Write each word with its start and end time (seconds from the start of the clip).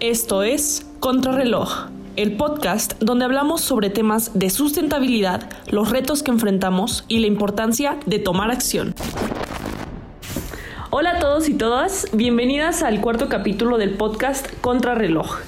Esto 0.00 0.44
es 0.44 0.86
Contrarreloj, 1.00 1.88
el 2.14 2.36
podcast 2.36 2.94
donde 3.00 3.24
hablamos 3.24 3.62
sobre 3.62 3.90
temas 3.90 4.38
de 4.38 4.48
sustentabilidad, 4.48 5.50
los 5.72 5.90
retos 5.90 6.22
que 6.22 6.30
enfrentamos 6.30 7.04
y 7.08 7.18
la 7.18 7.26
importancia 7.26 7.98
de 8.06 8.20
tomar 8.20 8.52
acción. 8.52 8.94
Hola 10.90 11.16
a 11.16 11.18
todos 11.18 11.48
y 11.48 11.54
todas, 11.54 12.06
bienvenidas 12.12 12.84
al 12.84 13.00
cuarto 13.00 13.28
capítulo 13.28 13.76
del 13.76 13.94
podcast 13.94 14.46
Contrarreloj. 14.60 15.38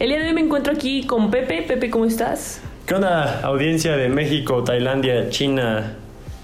El 0.00 0.08
día 0.08 0.18
de 0.18 0.26
hoy 0.26 0.34
me 0.34 0.40
encuentro 0.40 0.72
aquí 0.72 1.04
con 1.06 1.30
Pepe. 1.30 1.62
Pepe, 1.62 1.88
¿cómo 1.88 2.04
estás? 2.04 2.60
¿Qué 2.86 2.96
onda, 2.96 3.42
audiencia 3.42 3.96
de 3.96 4.08
México, 4.08 4.64
Tailandia, 4.64 5.30
China, 5.30 5.94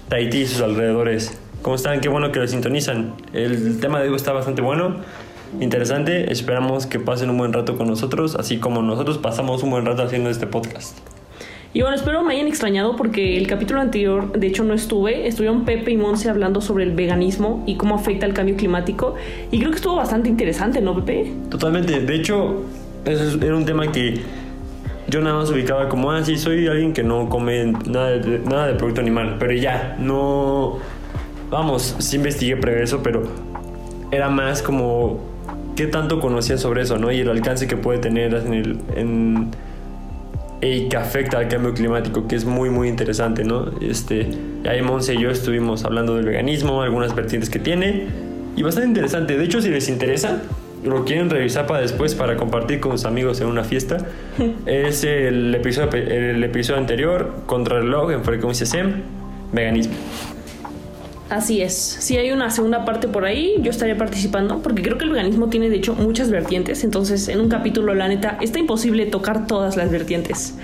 Tahití 0.07 0.43
y 0.43 0.47
sus 0.47 0.61
alrededores? 0.61 1.37
¿Cómo 1.63 1.75
están? 1.75 1.99
Qué 1.99 2.07
bueno 2.07 2.31
que 2.31 2.39
lo 2.39 2.47
sintonizan. 2.47 3.15
El 3.33 3.81
tema 3.81 3.99
de 3.99 4.07
hoy 4.07 4.15
está 4.15 4.31
bastante 4.31 4.61
bueno, 4.61 5.01
interesante. 5.59 6.31
Esperamos 6.31 6.85
que 6.85 6.99
pasen 6.99 7.29
un 7.29 7.37
buen 7.37 7.53
rato 7.53 7.77
con 7.77 7.87
nosotros, 7.87 8.35
así 8.35 8.57
como 8.57 8.81
nosotros 8.81 9.17
pasamos 9.17 9.63
un 9.63 9.71
buen 9.71 9.85
rato 9.85 10.03
haciendo 10.03 10.29
este 10.29 10.47
podcast. 10.47 10.97
Y 11.73 11.81
bueno, 11.81 11.95
espero 11.95 12.23
me 12.23 12.33
hayan 12.33 12.47
extrañado 12.47 12.95
porque 12.95 13.37
el 13.37 13.45
capítulo 13.45 13.81
anterior, 13.81 14.31
de 14.31 14.47
hecho, 14.47 14.63
no 14.63 14.73
estuve. 14.73 15.27
Estuvieron 15.27 15.65
Pepe 15.65 15.91
y 15.91 15.97
Monse 15.97 16.29
hablando 16.29 16.61
sobre 16.61 16.83
el 16.83 16.91
veganismo 16.91 17.63
y 17.67 17.75
cómo 17.75 17.95
afecta 17.95 18.25
el 18.25 18.33
cambio 18.33 18.55
climático. 18.55 19.15
Y 19.51 19.59
creo 19.59 19.71
que 19.71 19.75
estuvo 19.75 19.95
bastante 19.95 20.29
interesante, 20.29 20.81
¿no, 20.81 20.95
Pepe? 20.95 21.31
Totalmente. 21.49 21.99
De 21.99 22.15
hecho, 22.15 22.63
ese 23.05 23.45
era 23.45 23.55
un 23.55 23.65
tema 23.65 23.91
que 23.91 24.21
yo 25.07 25.21
nada 25.21 25.35
más 25.35 25.51
ubicaba 25.51 25.87
como, 25.87 26.11
ah, 26.11 26.23
sí, 26.23 26.37
soy 26.37 26.67
alguien 26.67 26.93
que 26.93 27.03
no 27.03 27.29
come 27.29 27.65
nada 27.65 28.11
de, 28.11 28.39
nada 28.39 28.67
de 28.67 28.73
producto 28.73 29.01
animal. 29.01 29.35
Pero 29.37 29.53
ya, 29.53 29.97
no... 29.99 30.79
Vamos, 31.49 31.95
sí 31.99 32.17
investigué 32.17 32.57
previo 32.57 32.83
eso, 32.83 33.01
pero 33.03 33.23
era 34.11 34.29
más 34.29 34.61
como 34.61 35.19
qué 35.77 35.87
tanto 35.87 36.19
conocía 36.19 36.57
sobre 36.57 36.81
eso, 36.81 36.97
¿no? 36.97 37.11
Y 37.11 37.19
el 37.21 37.29
alcance 37.29 37.67
que 37.67 37.77
puede 37.77 37.99
tener 37.99 38.33
en 38.33 38.53
el... 38.53 38.79
En, 38.97 39.51
y 40.59 40.89
que 40.89 40.97
afecta 40.97 41.37
al 41.37 41.47
cambio 41.49 41.75
climático, 41.75 42.27
que 42.27 42.35
es 42.35 42.43
muy, 42.43 42.71
muy 42.71 42.87
interesante, 42.87 43.43
¿no? 43.43 43.69
Este, 43.79 44.27
ahí 44.67 44.81
Monse 44.81 45.13
y 45.13 45.21
yo 45.21 45.29
estuvimos 45.29 45.85
hablando 45.85 46.15
del 46.15 46.25
veganismo, 46.25 46.81
algunas 46.81 47.13
vertientes 47.15 47.51
que 47.51 47.59
tiene, 47.59 48.07
y 48.55 48.63
bastante 48.63 48.87
interesante. 48.87 49.37
De 49.37 49.45
hecho, 49.45 49.61
si 49.61 49.69
les 49.69 49.87
interesa, 49.87 50.41
lo 50.83 51.05
quieren 51.05 51.29
revisar 51.29 51.67
para 51.67 51.81
después, 51.81 52.15
para 52.15 52.37
compartir 52.37 52.79
con 52.79 52.93
sus 52.93 53.05
amigos 53.05 53.39
en 53.39 53.47
una 53.47 53.63
fiesta, 53.63 53.97
es 54.65 55.03
el 55.03 55.53
episodio, 55.53 55.91
el 55.91 56.43
episodio 56.43 56.79
anterior, 56.79 57.35
Contrarreloj 57.45 58.11
en 58.11 58.23
frecuencia 58.23 58.65
SEM, 58.65 59.03
veganismo. 59.53 59.93
Así 61.29 61.61
es. 61.61 61.73
Si 61.73 62.17
hay 62.17 62.31
una 62.31 62.49
segunda 62.49 62.85
parte 62.85 63.07
por 63.07 63.25
ahí, 63.25 63.55
yo 63.61 63.71
estaría 63.71 63.97
participando, 63.97 64.59
porque 64.59 64.81
creo 64.81 64.97
que 64.97 65.03
el 65.03 65.11
veganismo 65.11 65.49
tiene 65.49 65.69
de 65.69 65.75
hecho 65.75 65.93
muchas 65.93 66.31
vertientes, 66.31 66.83
entonces 66.83 67.27
en 67.27 67.41
un 67.41 67.49
capítulo, 67.49 67.93
la 67.93 68.07
neta, 68.07 68.37
está 68.41 68.59
imposible 68.59 69.05
tocar 69.05 69.45
todas 69.45 69.75
las 69.75 69.91
vertientes. 69.91 70.55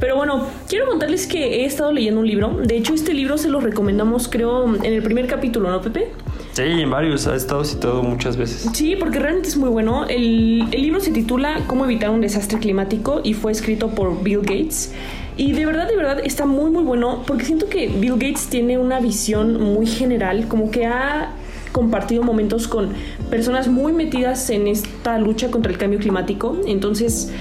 Pero 0.00 0.16
bueno, 0.16 0.48
quiero 0.68 0.86
contarles 0.86 1.26
que 1.28 1.62
he 1.62 1.64
estado 1.64 1.92
leyendo 1.92 2.20
un 2.20 2.26
libro. 2.26 2.58
De 2.62 2.76
hecho, 2.76 2.94
este 2.94 3.14
libro 3.14 3.38
se 3.38 3.48
lo 3.48 3.60
recomendamos, 3.60 4.28
creo, 4.28 4.74
en 4.74 4.92
el 4.92 5.02
primer 5.02 5.28
capítulo, 5.28 5.70
¿no, 5.70 5.80
Pepe? 5.80 6.08
Sí, 6.52 6.62
en 6.62 6.90
varios, 6.90 7.26
ha 7.28 7.36
estado 7.36 7.64
citado 7.64 8.02
muchas 8.02 8.36
veces. 8.36 8.68
Sí, 8.72 8.96
porque 8.96 9.20
realmente 9.20 9.48
es 9.48 9.56
muy 9.56 9.68
bueno. 9.68 10.06
El, 10.06 10.66
el 10.72 10.82
libro 10.82 10.98
se 11.00 11.12
titula 11.12 11.60
Cómo 11.68 11.84
evitar 11.84 12.10
un 12.10 12.20
desastre 12.20 12.58
climático 12.58 13.20
y 13.22 13.34
fue 13.34 13.52
escrito 13.52 13.90
por 13.90 14.22
Bill 14.22 14.40
Gates. 14.40 14.92
Y 15.36 15.52
de 15.52 15.66
verdad, 15.66 15.88
de 15.88 15.96
verdad, 15.96 16.20
está 16.24 16.46
muy, 16.46 16.70
muy 16.70 16.84
bueno 16.84 17.22
porque 17.26 17.44
siento 17.44 17.68
que 17.68 17.88
Bill 17.88 18.12
Gates 18.12 18.46
tiene 18.46 18.78
una 18.78 19.00
visión 19.00 19.60
muy 19.60 19.86
general, 19.86 20.46
como 20.46 20.70
que 20.70 20.86
ha 20.86 21.32
compartido 21.72 22.22
momentos 22.22 22.68
con 22.68 22.90
personas 23.30 23.66
muy 23.66 23.92
metidas 23.92 24.48
en 24.50 24.68
esta 24.68 25.18
lucha 25.18 25.50
contra 25.50 25.72
el 25.72 25.78
cambio 25.78 25.98
climático. 25.98 26.56
Entonces, 26.66 27.32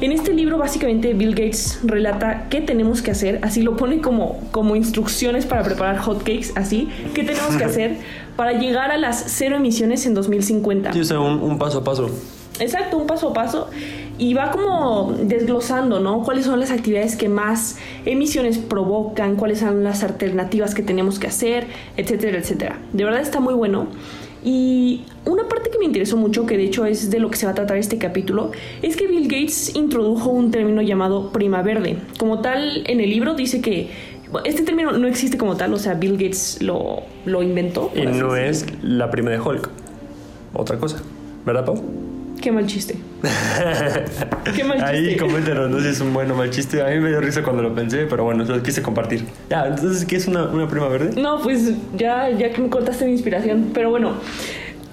en 0.00 0.12
este 0.12 0.32
libro 0.32 0.58
básicamente 0.58 1.12
Bill 1.12 1.34
Gates 1.34 1.80
relata 1.82 2.46
qué 2.48 2.60
tenemos 2.60 3.02
que 3.02 3.10
hacer, 3.10 3.40
así 3.42 3.62
lo 3.62 3.76
pone 3.76 4.00
como, 4.00 4.38
como 4.52 4.76
instrucciones 4.76 5.44
para 5.44 5.64
preparar 5.64 5.98
hotcakes, 5.98 6.52
así, 6.54 6.88
qué 7.14 7.24
tenemos 7.24 7.56
que 7.56 7.64
hacer 7.66 7.96
para 8.36 8.52
llegar 8.52 8.92
a 8.92 8.96
las 8.96 9.24
cero 9.26 9.56
emisiones 9.56 10.06
en 10.06 10.14
2050. 10.14 10.92
Sí, 10.92 11.00
o 11.00 11.04
sea, 11.04 11.18
un, 11.18 11.40
un 11.42 11.58
paso 11.58 11.78
a 11.78 11.84
paso. 11.84 12.10
Exacto, 12.60 12.98
un 12.98 13.06
paso 13.06 13.30
a 13.30 13.32
paso. 13.32 13.70
Y 14.18 14.34
va 14.34 14.50
como 14.50 15.14
desglosando, 15.18 15.98
¿no? 15.98 16.22
Cuáles 16.22 16.44
son 16.44 16.60
las 16.60 16.70
actividades 16.70 17.16
que 17.16 17.28
más 17.28 17.78
emisiones 18.04 18.58
provocan, 18.58 19.36
cuáles 19.36 19.60
son 19.60 19.82
las 19.82 20.04
alternativas 20.04 20.74
que 20.74 20.82
tenemos 20.82 21.18
que 21.18 21.26
hacer, 21.26 21.66
etcétera, 21.96 22.38
etcétera. 22.38 22.78
De 22.92 23.04
verdad 23.04 23.22
está 23.22 23.40
muy 23.40 23.54
bueno. 23.54 23.88
Y 24.44 25.02
una 25.26 25.48
parte 25.48 25.70
que 25.70 25.78
me 25.78 25.84
interesó 25.84 26.16
mucho, 26.16 26.46
que 26.46 26.56
de 26.56 26.64
hecho 26.64 26.84
es 26.86 27.10
de 27.10 27.18
lo 27.18 27.30
que 27.30 27.36
se 27.36 27.46
va 27.46 27.52
a 27.52 27.54
tratar 27.54 27.76
este 27.76 27.98
capítulo, 27.98 28.52
es 28.82 28.96
que 28.96 29.06
Bill 29.06 29.24
Gates 29.24 29.74
introdujo 29.74 30.30
un 30.30 30.50
término 30.50 30.82
llamado 30.82 31.30
prima 31.30 31.62
verde. 31.62 31.96
Como 32.18 32.40
tal, 32.40 32.84
en 32.86 33.00
el 33.00 33.10
libro 33.10 33.34
dice 33.34 33.60
que 33.60 33.90
este 34.44 34.62
término 34.62 34.92
no 34.92 35.08
existe 35.08 35.36
como 35.36 35.56
tal, 35.56 35.74
o 35.74 35.78
sea, 35.78 35.94
Bill 35.94 36.12
Gates 36.12 36.62
lo, 36.62 37.02
lo 37.24 37.42
inventó. 37.42 37.90
Y 37.94 38.06
no 38.06 38.36
es 38.36 38.66
la 38.82 39.10
prima 39.10 39.30
de 39.30 39.40
Hulk. 39.40 39.68
Otra 40.54 40.78
cosa. 40.78 41.02
¿Verdad, 41.44 41.64
Pau? 41.64 42.09
Qué 42.40 42.50
mal 42.50 42.66
chiste. 42.66 42.96
Qué 44.56 44.64
mal 44.64 44.78
chiste. 44.78 44.84
Ahí 44.84 45.16
coméntenos, 45.16 45.70
no 45.70 45.78
sé 45.78 45.84
si 45.84 45.90
es 45.90 46.00
un 46.00 46.14
bueno 46.14 46.34
o 46.34 46.36
mal 46.38 46.50
chiste. 46.50 46.82
A 46.82 46.88
mí 46.88 46.98
me 46.98 47.10
dio 47.10 47.20
risa 47.20 47.42
cuando 47.42 47.62
lo 47.62 47.74
pensé, 47.74 48.06
pero 48.06 48.24
bueno, 48.24 48.44
lo 48.44 48.62
quise 48.62 48.80
compartir. 48.80 49.26
Ya, 49.50 49.66
entonces, 49.66 50.06
¿qué 50.06 50.16
es 50.16 50.26
una, 50.26 50.44
una 50.44 50.66
prima 50.66 50.88
verde? 50.88 51.20
No, 51.20 51.42
pues 51.42 51.72
ya, 51.96 52.30
ya 52.30 52.50
que 52.50 52.62
me 52.62 52.70
cortaste 52.70 53.04
mi 53.04 53.12
inspiración. 53.12 53.70
Pero 53.74 53.90
bueno, 53.90 54.14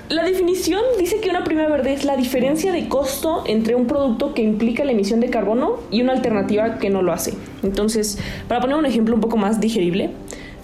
la 0.10 0.24
definición 0.24 0.82
dice 1.00 1.20
que 1.20 1.30
una 1.30 1.44
prima 1.44 1.68
verde 1.68 1.94
es 1.94 2.06
la 2.06 2.16
diferencia 2.18 2.72
de 2.72 2.88
costo 2.90 3.44
entre 3.46 3.76
un 3.76 3.88
producto 3.88 4.34
que 4.34 4.42
implica 4.42 4.84
la 4.84 4.92
emisión 4.92 5.20
de 5.20 5.30
carbono 5.30 5.80
y 5.92 6.02
una 6.02 6.14
alternativa 6.14 6.80
que 6.80 6.90
no 6.90 7.02
lo 7.02 7.14
hace. 7.14 7.34
Entonces, 7.64 8.18
para 8.48 8.62
poner 8.62 8.76
un 8.76 8.86
ejemplo 8.86 9.16
un 9.16 9.22
poco 9.22 9.38
más 9.38 9.60
digerible, 9.60 10.12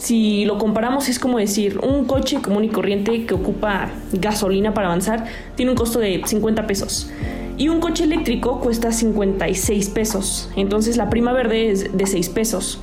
si 0.04 0.44
lo 0.44 0.58
comparamos 0.58 1.08
es 1.08 1.18
como 1.18 1.38
decir, 1.38 1.80
un 1.80 2.04
coche 2.04 2.42
común 2.42 2.66
y 2.66 2.68
corriente 2.68 3.26
que 3.26 3.34
ocupa 3.34 3.90
gasolina 4.12 4.74
para 4.74 4.88
avanzar 4.88 5.24
tiene 5.56 5.72
un 5.72 5.78
costo 5.78 6.00
de 6.00 6.22
50 6.26 6.68
pesos. 6.68 7.10
Y 7.56 7.70
un 7.70 7.80
coche 7.80 8.04
eléctrico 8.04 8.60
cuesta 8.60 8.92
56 8.92 9.90
pesos. 9.92 10.50
Entonces 10.58 10.98
la 10.98 11.10
prima 11.10 11.32
verde 11.32 11.72
es 11.72 11.96
de 11.98 12.06
6 12.06 12.28
pesos. 12.30 12.82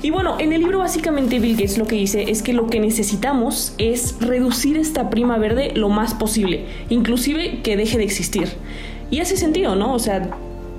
Y 0.00 0.10
bueno, 0.10 0.36
en 0.38 0.52
el 0.52 0.60
libro 0.60 0.78
básicamente 0.78 1.40
Bill 1.40 1.56
Gates 1.56 1.76
lo 1.76 1.88
que 1.88 1.96
dice 1.96 2.30
es 2.30 2.40
que 2.40 2.52
lo 2.52 2.68
que 2.68 2.78
necesitamos 2.78 3.74
es 3.78 4.14
reducir 4.20 4.76
esta 4.76 5.10
prima 5.10 5.38
verde 5.38 5.72
lo 5.74 5.88
más 5.88 6.14
posible, 6.14 6.66
inclusive 6.88 7.62
que 7.64 7.76
deje 7.76 7.98
de 7.98 8.04
existir. 8.04 8.48
Y 9.10 9.18
hace 9.18 9.36
sentido, 9.36 9.74
¿no? 9.74 9.92
O 9.92 9.98
sea, 9.98 10.30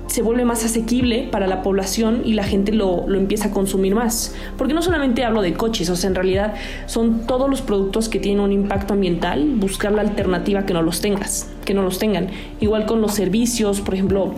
se 0.06 0.22
vuelve 0.22 0.44
más 0.44 0.64
asequible 0.64 1.28
para 1.30 1.46
la 1.46 1.62
población 1.62 2.22
y 2.24 2.34
la 2.34 2.44
gente 2.44 2.72
lo, 2.72 3.04
lo, 3.06 3.18
empieza 3.18 3.48
a 3.48 3.50
consumir 3.50 3.94
más. 3.94 4.34
Porque 4.58 4.74
no 4.74 4.82
solamente 4.82 5.24
hablo 5.24 5.42
de 5.42 5.54
coches, 5.54 5.88
o 5.90 5.96
sea, 5.96 6.08
en 6.08 6.14
realidad 6.14 6.54
son 6.86 7.26
todos 7.26 7.48
los 7.48 7.62
productos 7.62 8.08
que 8.08 8.18
tienen 8.18 8.40
un 8.40 8.52
impacto 8.52 8.94
ambiental, 8.94 9.44
buscar 9.56 9.92
la 9.92 10.02
alternativa 10.02 10.66
que 10.66 10.74
no 10.74 10.82
los 10.82 11.00
tengas, 11.00 11.48
que 11.64 11.74
no 11.74 11.82
los 11.82 11.98
tengan. 11.98 12.28
Igual 12.60 12.86
con 12.86 13.00
los 13.00 13.14
servicios, 13.14 13.80
por 13.80 13.94
ejemplo, 13.94 14.34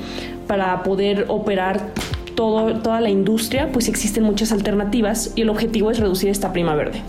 para 0.47 0.83
poder 0.83 1.27
operar 1.29 1.93
todo, 2.35 2.81
toda 2.81 3.01
la 3.01 3.11
industria, 3.11 3.71
pues 3.73 3.89
existen 3.89 4.23
muchas 4.25 4.53
alternativas 4.53 5.33
y 5.35 5.43
el 5.43 5.49
objetivo 5.49 5.91
es 5.91 5.99
reducir 5.99 6.31
esta 6.31 6.53
prima 6.53 6.75
verde. 6.75 7.01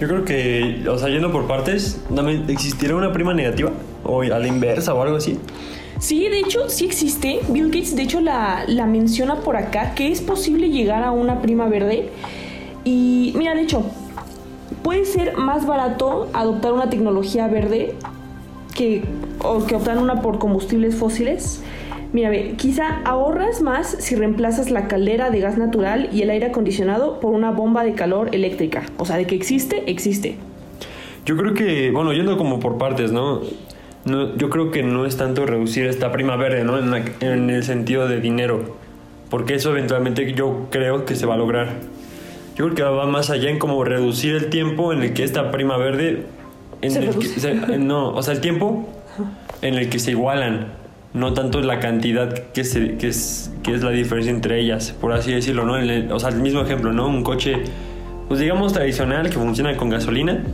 Yo 0.00 0.06
creo 0.06 0.24
que, 0.24 0.86
o 0.88 0.96
sea, 0.96 1.08
yendo 1.08 1.32
por 1.32 1.48
partes, 1.48 2.00
¿existiera 2.48 2.94
una 2.94 3.12
prima 3.12 3.34
negativa? 3.34 3.72
¿O 4.04 4.22
a 4.22 4.38
la 4.38 4.46
inversa 4.46 4.94
o 4.94 5.02
algo 5.02 5.16
así? 5.16 5.38
Sí, 5.98 6.28
de 6.28 6.38
hecho, 6.38 6.68
sí 6.68 6.84
existe. 6.84 7.40
Bill 7.48 7.66
Gates, 7.66 7.96
de 7.96 8.02
hecho, 8.02 8.20
la, 8.20 8.64
la, 8.68 8.86
menciona 8.86 9.36
por 9.36 9.56
acá, 9.56 9.94
que 9.94 10.12
es 10.12 10.20
posible 10.20 10.70
llegar 10.70 11.02
a 11.02 11.10
una 11.10 11.42
prima 11.42 11.68
verde. 11.68 12.10
Y 12.84 13.34
mira, 13.36 13.54
de 13.54 13.62
hecho, 13.62 13.84
puede 14.82 15.04
ser 15.04 15.36
más 15.36 15.66
barato 15.66 16.28
adoptar 16.32 16.72
una 16.72 16.88
tecnología 16.88 17.48
verde 17.48 17.94
que, 18.74 19.02
o 19.40 19.66
que 19.66 19.74
optar 19.74 19.98
una 19.98 20.22
por 20.22 20.38
combustibles 20.38 20.94
fósiles. 20.94 21.62
Mira, 22.12 22.30
ve, 22.30 22.54
quizá 22.56 23.00
ahorras 23.04 23.60
más 23.60 23.96
si 23.98 24.14
reemplazas 24.14 24.70
la 24.70 24.88
caldera 24.88 25.30
de 25.30 25.40
gas 25.40 25.58
natural 25.58 26.08
y 26.12 26.22
el 26.22 26.30
aire 26.30 26.46
acondicionado 26.46 27.18
por 27.20 27.32
una 27.32 27.50
bomba 27.50 27.82
de 27.82 27.94
calor 27.94 28.30
eléctrica. 28.32 28.84
O 28.98 29.04
sea, 29.04 29.16
de 29.16 29.26
que 29.26 29.34
existe, 29.34 29.82
existe. 29.90 30.36
Yo 31.26 31.36
creo 31.36 31.52
que, 31.52 31.90
bueno, 31.90 32.12
yendo 32.12 32.38
como 32.38 32.60
por 32.60 32.78
partes, 32.78 33.12
¿no? 33.12 33.42
No, 34.04 34.36
yo 34.36 34.48
creo 34.50 34.70
que 34.70 34.82
no 34.82 35.06
es 35.06 35.16
tanto 35.16 35.44
reducir 35.46 35.86
esta 35.86 36.12
prima 36.12 36.36
verde, 36.36 36.64
¿no? 36.64 36.78
En, 36.78 36.90
la, 36.90 37.02
en, 37.20 37.50
el 37.50 37.64
sentido 37.64 38.08
de 38.08 38.20
dinero. 38.20 38.76
Porque 39.30 39.54
eso 39.54 39.70
eventualmente 39.70 40.32
yo 40.32 40.68
creo 40.70 41.04
que 41.04 41.14
se 41.14 41.26
va 41.26 41.34
a 41.34 41.36
lograr. 41.36 41.68
Yo 42.56 42.64
creo 42.64 42.74
que 42.74 42.82
va 42.82 43.06
más 43.06 43.30
allá 43.30 43.50
en 43.50 43.58
como 43.58 43.84
reducir 43.84 44.34
el 44.34 44.48
tiempo 44.48 44.92
en 44.92 45.02
el 45.02 45.12
que 45.12 45.24
esta 45.24 45.50
prima 45.50 45.76
verde... 45.76 46.26
En 46.80 46.92
¿Se 46.92 47.00
el 47.00 47.18
que, 47.18 47.26
se, 47.26 47.54
no, 47.78 48.10
o 48.10 48.22
sea, 48.22 48.34
el 48.34 48.40
tiempo 48.40 48.88
en 49.62 49.74
el 49.74 49.88
que 49.90 49.98
se 49.98 50.12
igualan. 50.12 50.68
No 51.12 51.34
tanto 51.34 51.60
la 51.60 51.80
cantidad 51.80 52.32
que, 52.52 52.64
se, 52.64 52.96
que, 52.96 53.08
es, 53.08 53.50
que 53.62 53.74
es 53.74 53.82
la 53.82 53.90
diferencia 53.90 54.30
entre 54.30 54.60
ellas, 54.60 54.94
por 55.00 55.12
así 55.12 55.32
decirlo, 55.32 55.64
¿no? 55.64 55.76
El, 55.76 56.12
o 56.12 56.20
sea, 56.20 56.28
el 56.28 56.40
mismo 56.40 56.60
ejemplo, 56.60 56.92
¿no? 56.92 57.08
Un 57.08 57.24
coche, 57.24 57.56
pues 58.28 58.38
digamos 58.38 58.74
tradicional 58.74 59.28
que 59.28 59.36
funciona 59.36 59.76
con 59.76 59.88
gasolina 59.88 60.44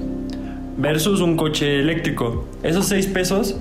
versus 0.77 1.21
un 1.21 1.37
coche 1.37 1.81
eléctrico. 1.81 2.47
Esos 2.63 2.87
6 2.87 3.07
pesos 3.09 3.57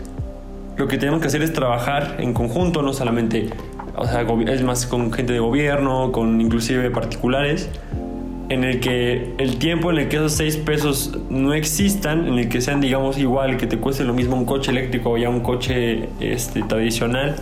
lo 0.78 0.88
que 0.88 0.98
tenemos 0.98 1.22
que 1.22 1.28
hacer 1.28 1.44
es 1.44 1.54
trabajar 1.54 2.18
en 2.20 2.34
conjunto, 2.34 2.82
no 2.82 2.94
solamente, 2.94 3.50
o 3.96 4.06
sea, 4.06 4.26
es 4.48 4.64
más 4.64 4.88
con 4.88 5.12
gente 5.12 5.34
de 5.34 5.40
gobierno, 5.40 6.12
con 6.12 6.42
inclusive 6.42 6.90
particulares, 6.90 7.70
en 8.50 8.64
el 8.64 8.80
que 8.80 9.34
el 9.38 9.58
tiempo 9.58 9.92
en 9.92 10.00
el 10.00 10.10
que 10.10 10.18
esos 10.18 10.34
6 10.34 10.58
pesos 10.58 11.18
no 11.30 11.54
existan, 11.54 12.28
en 12.28 12.40
el 12.40 12.50
que 12.50 12.62
sean, 12.62 12.82
digamos, 12.82 13.18
igual, 13.18 13.58
que 13.58 13.68
te 13.68 13.78
cueste 13.78 14.04
lo 14.04 14.14
mismo 14.14 14.36
un 14.36 14.46
coche 14.46 14.72
eléctrico 14.72 15.12
o 15.12 15.18
ya 15.18 15.30
un 15.30 15.42
coche 15.42 16.10
este, 16.20 16.64
tradicional, 16.64 17.36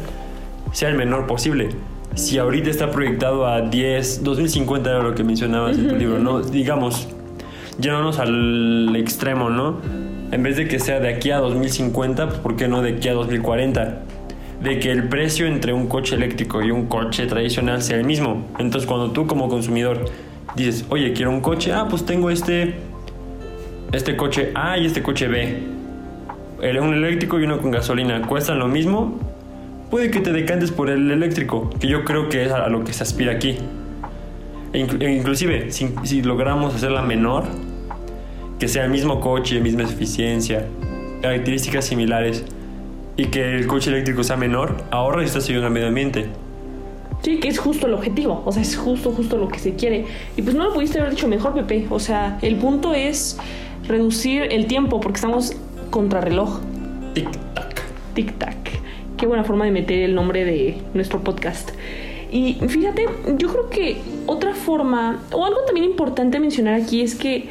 sea 0.73 0.89
el 0.89 0.95
menor 0.95 1.27
posible. 1.27 1.69
Si 2.15 2.37
ahorita 2.37 2.69
está 2.69 2.91
proyectado 2.91 3.47
a 3.47 3.61
10, 3.61 4.23
2050 4.23 4.89
era 4.89 5.01
lo 5.01 5.15
que 5.15 5.23
mencionabas 5.23 5.77
en 5.77 5.87
tu 5.87 5.95
libro, 5.95 6.19
¿no? 6.19 6.41
Digamos, 6.41 7.07
yéndonos 7.79 8.19
al 8.19 8.95
extremo, 8.95 9.49
¿no? 9.49 9.79
En 10.31 10.43
vez 10.43 10.55
de 10.57 10.67
que 10.67 10.79
sea 10.79 10.99
de 10.99 11.09
aquí 11.09 11.31
a 11.31 11.37
2050, 11.37 12.27
pues 12.27 12.39
¿por 12.39 12.55
qué 12.55 12.67
no 12.67 12.81
de 12.81 12.91
aquí 12.95 13.09
a 13.09 13.13
2040? 13.13 14.03
De 14.63 14.79
que 14.79 14.91
el 14.91 15.09
precio 15.09 15.47
entre 15.47 15.73
un 15.73 15.87
coche 15.87 16.15
eléctrico 16.15 16.61
y 16.61 16.71
un 16.71 16.85
coche 16.85 17.25
tradicional 17.25 17.81
sea 17.81 17.97
el 17.97 18.05
mismo. 18.05 18.45
Entonces, 18.59 18.87
cuando 18.87 19.11
tú 19.11 19.25
como 19.27 19.49
consumidor 19.49 20.05
dices, 20.55 20.85
oye, 20.89 21.13
quiero 21.13 21.31
un 21.31 21.41
coche, 21.41 21.73
ah, 21.73 21.87
pues 21.89 22.05
tengo 22.05 22.29
este, 22.29 22.75
este 23.91 24.15
coche 24.15 24.51
A 24.55 24.77
y 24.77 24.85
este 24.85 25.01
coche 25.01 25.27
B. 25.27 25.63
El- 26.61 26.79
Un 26.79 26.93
eléctrico 26.93 27.39
y 27.39 27.43
uno 27.43 27.59
con 27.59 27.71
gasolina 27.71 28.21
cuestan 28.21 28.59
lo 28.59 28.67
mismo, 28.67 29.19
puede 29.89 30.11
que 30.11 30.19
te 30.21 30.31
decantes 30.31 30.71
por 30.71 30.89
el 30.91 31.09
eléctrico, 31.11 31.69
que 31.79 31.87
yo 31.87 32.05
creo 32.05 32.29
que 32.29 32.45
es 32.45 32.51
a 32.51 32.67
lo 32.69 32.83
que 32.83 32.93
se 32.93 33.01
aspira 33.03 33.33
aquí. 33.33 33.57
E 34.73 34.85
inclu- 34.85 35.09
inclusive, 35.09 35.71
si, 35.71 35.89
si 36.03 36.21
logramos 36.21 36.73
hacerla 36.73 37.01
menor, 37.01 37.43
que 38.59 38.67
sea 38.67 38.85
el 38.85 38.91
mismo 38.91 39.19
coche, 39.19 39.59
misma 39.59 39.83
eficiencia, 39.83 40.65
características 41.21 41.85
similares, 41.85 42.45
y 43.17 43.25
que 43.25 43.57
el 43.57 43.67
coche 43.67 43.89
eléctrico 43.89 44.23
sea 44.23 44.37
menor, 44.37 44.83
ahorra 44.91 45.21
y 45.21 45.25
estás 45.25 45.45
ayudando 45.45 45.67
al 45.67 45.73
medio 45.73 45.87
ambiente. 45.87 46.27
Sí, 47.21 47.39
que 47.39 47.49
es 47.49 47.59
justo 47.59 47.85
el 47.85 47.93
objetivo, 47.93 48.41
o 48.45 48.51
sea, 48.51 48.61
es 48.63 48.75
justo, 48.75 49.11
justo 49.11 49.37
lo 49.37 49.47
que 49.47 49.59
se 49.59 49.75
quiere. 49.75 50.05
Y 50.37 50.41
pues 50.41 50.55
no 50.55 50.63
lo 50.63 50.73
pudiste 50.73 50.99
haber 50.99 51.11
dicho 51.11 51.27
mejor, 51.27 51.53
Pepe. 51.53 51.85
O 51.91 51.99
sea, 51.99 52.39
el 52.41 52.55
punto 52.55 52.95
es 52.95 53.37
reducir 53.87 54.43
el 54.49 54.65
tiempo 54.65 54.99
porque 54.99 55.17
estamos 55.17 55.53
contrarreloj. 55.91 56.61
Tic-tac. 57.13 57.81
Tic-tac. 58.15 58.55
Qué 59.17 59.27
buena 59.27 59.43
forma 59.43 59.65
de 59.65 59.71
meter 59.71 59.99
el 59.99 60.15
nombre 60.15 60.45
de 60.45 60.81
nuestro 60.95 61.19
podcast. 61.19 61.71
Y 62.31 62.57
fíjate, 62.67 63.05
yo 63.37 63.49
creo 63.49 63.69
que 63.69 64.01
otra 64.31 64.55
forma, 64.55 65.19
o 65.33 65.45
algo 65.45 65.59
también 65.65 65.85
importante 65.85 66.39
mencionar 66.39 66.73
aquí 66.73 67.01
es 67.01 67.15
que 67.15 67.49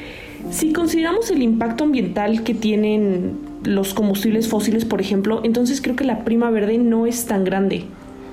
si 0.50 0.72
consideramos 0.72 1.30
el 1.30 1.42
impacto 1.42 1.84
ambiental 1.84 2.42
que 2.42 2.54
tienen 2.54 3.38
los 3.64 3.92
combustibles 3.92 4.48
fósiles, 4.48 4.86
por 4.86 5.00
ejemplo, 5.00 5.42
entonces 5.44 5.82
creo 5.82 5.94
que 5.94 6.04
la 6.04 6.24
prima 6.24 6.50
verde 6.50 6.78
no 6.78 7.06
es 7.06 7.26
tan 7.26 7.44
grande. 7.44 7.84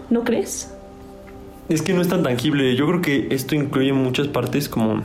¿No 0.10 0.24
crees? 0.24 0.74
Es 1.68 1.82
que 1.82 1.94
no 1.94 2.02
es 2.02 2.08
tan 2.08 2.24
tangible. 2.24 2.74
Yo 2.78 2.88
creo 2.88 3.02
que 3.02 3.28
esto 3.32 3.56
incluye 3.56 3.92
muchas 3.92 4.30
partes 4.30 4.70
como... 4.70 5.02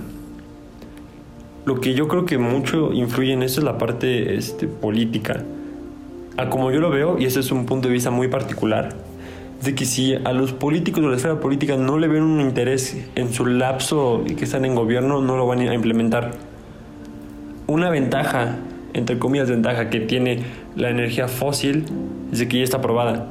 Lo 1.65 1.81
que 1.81 1.95
yo 1.95 2.07
creo 2.07 2.25
que 2.25 2.39
mucho 2.39 2.93
influye 2.93 3.33
en 3.33 3.43
esto 3.43 3.61
es 3.61 3.65
la 3.65 3.79
parte 3.79 4.37
este, 4.37 4.69
política. 4.69 5.45
A 6.37 6.49
como 6.49 6.71
yo 6.71 6.81
lo 6.81 6.91
veo, 6.91 7.19
y 7.19 7.25
ese 7.25 7.41
es 7.41 7.51
un 7.51 7.67
punto 7.67 7.89
de 7.89 7.95
vista 7.95 8.11
muy 8.11 8.29
particular, 8.29 8.95
de 9.65 9.75
que 9.75 9.85
si 9.85 10.15
a 10.15 10.33
los 10.33 10.53
políticos 10.53 11.03
de 11.03 11.11
la 11.11 11.17
esfera 11.17 11.41
política 11.41 11.77
no 11.77 11.99
le 11.99 12.09
ven 12.09 12.23
un 12.23 12.41
interés 12.41 12.97
en 13.15 13.33
su 13.33 13.47
lapso 13.47 14.25
y 14.27 14.35
que 14.35 14.45
están 14.45 14.65
en 14.65 14.75
gobierno, 14.75 15.21
no 15.21 15.37
lo 15.37 15.47
van 15.47 15.61
a 15.61 15.75
implementar. 15.75 16.33
Una 17.67 17.91
ventaja, 17.91 18.57
entre 18.93 19.19
comillas 19.19 19.49
ventaja, 19.49 19.89
que 19.89 20.01
tiene 20.01 20.41
la 20.77 20.91
energía 20.91 21.29
fósil 21.29 21.85
es 22.33 22.39
de 22.41 22.49
que 22.49 22.59
ya 22.59 22.65
está 22.65 22.79
aprobada. 22.79 23.27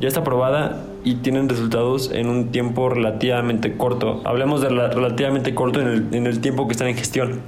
Ya 0.00 0.08
está 0.08 0.20
aprobada 0.20 0.84
y 1.04 1.16
tienen 1.16 1.48
resultados 1.48 2.10
en 2.12 2.28
un 2.28 2.48
tiempo 2.48 2.88
relativamente 2.88 3.76
corto. 3.76 4.20
Hablemos 4.24 4.60
de 4.60 4.70
la- 4.70 4.88
relativamente 4.90 5.54
corto 5.54 5.80
en 5.80 5.88
el, 5.88 6.06
en 6.12 6.26
el 6.26 6.40
tiempo 6.40 6.66
que 6.68 6.72
están 6.72 6.88
en 6.88 6.96
gestión. 6.96 7.40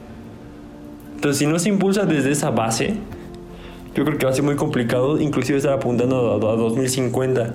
Entonces, 1.14 1.38
si 1.38 1.46
no 1.46 1.58
se 1.58 1.68
impulsa 1.68 2.04
desde 2.04 2.30
esa 2.30 2.50
base, 2.50 2.94
yo 3.94 4.04
creo 4.04 4.16
que 4.18 4.24
va 4.24 4.30
a 4.30 4.34
ser 4.34 4.44
muy 4.44 4.54
complicado, 4.56 5.20
inclusive 5.20 5.58
estar 5.58 5.72
apuntando 5.72 6.32
a, 6.32 6.36
a 6.36 6.56
2050. 6.56 7.54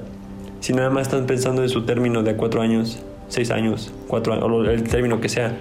Si 0.63 0.71
nada 0.71 0.89
más 0.89 1.07
están 1.07 1.25
pensando 1.25 1.61
en 1.61 1.67
su 1.67 1.81
término 1.81 2.23
de 2.23 2.37
cuatro 2.37 2.61
años, 2.61 2.97
seis 3.27 3.51
años, 3.51 3.91
cuatro 4.07 4.31
años, 4.31 4.45
o 4.45 4.63
el 4.63 4.83
término 4.83 5.19
que 5.19 5.27
sea. 5.27 5.57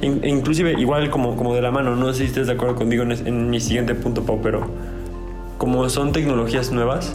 In- 0.00 0.24
inclusive, 0.24 0.72
igual 0.80 1.10
como, 1.10 1.36
como 1.36 1.54
de 1.54 1.60
la 1.60 1.70
mano, 1.70 1.96
no 1.96 2.10
sé 2.14 2.20
si 2.20 2.24
estés 2.28 2.46
de 2.46 2.54
acuerdo 2.54 2.74
conmigo 2.76 3.02
en, 3.02 3.12
en 3.12 3.50
mi 3.50 3.60
siguiente 3.60 3.94
punto, 3.94 4.22
Pau, 4.22 4.40
pero 4.42 4.62
como 5.58 5.86
son 5.90 6.12
tecnologías 6.12 6.72
nuevas, 6.72 7.14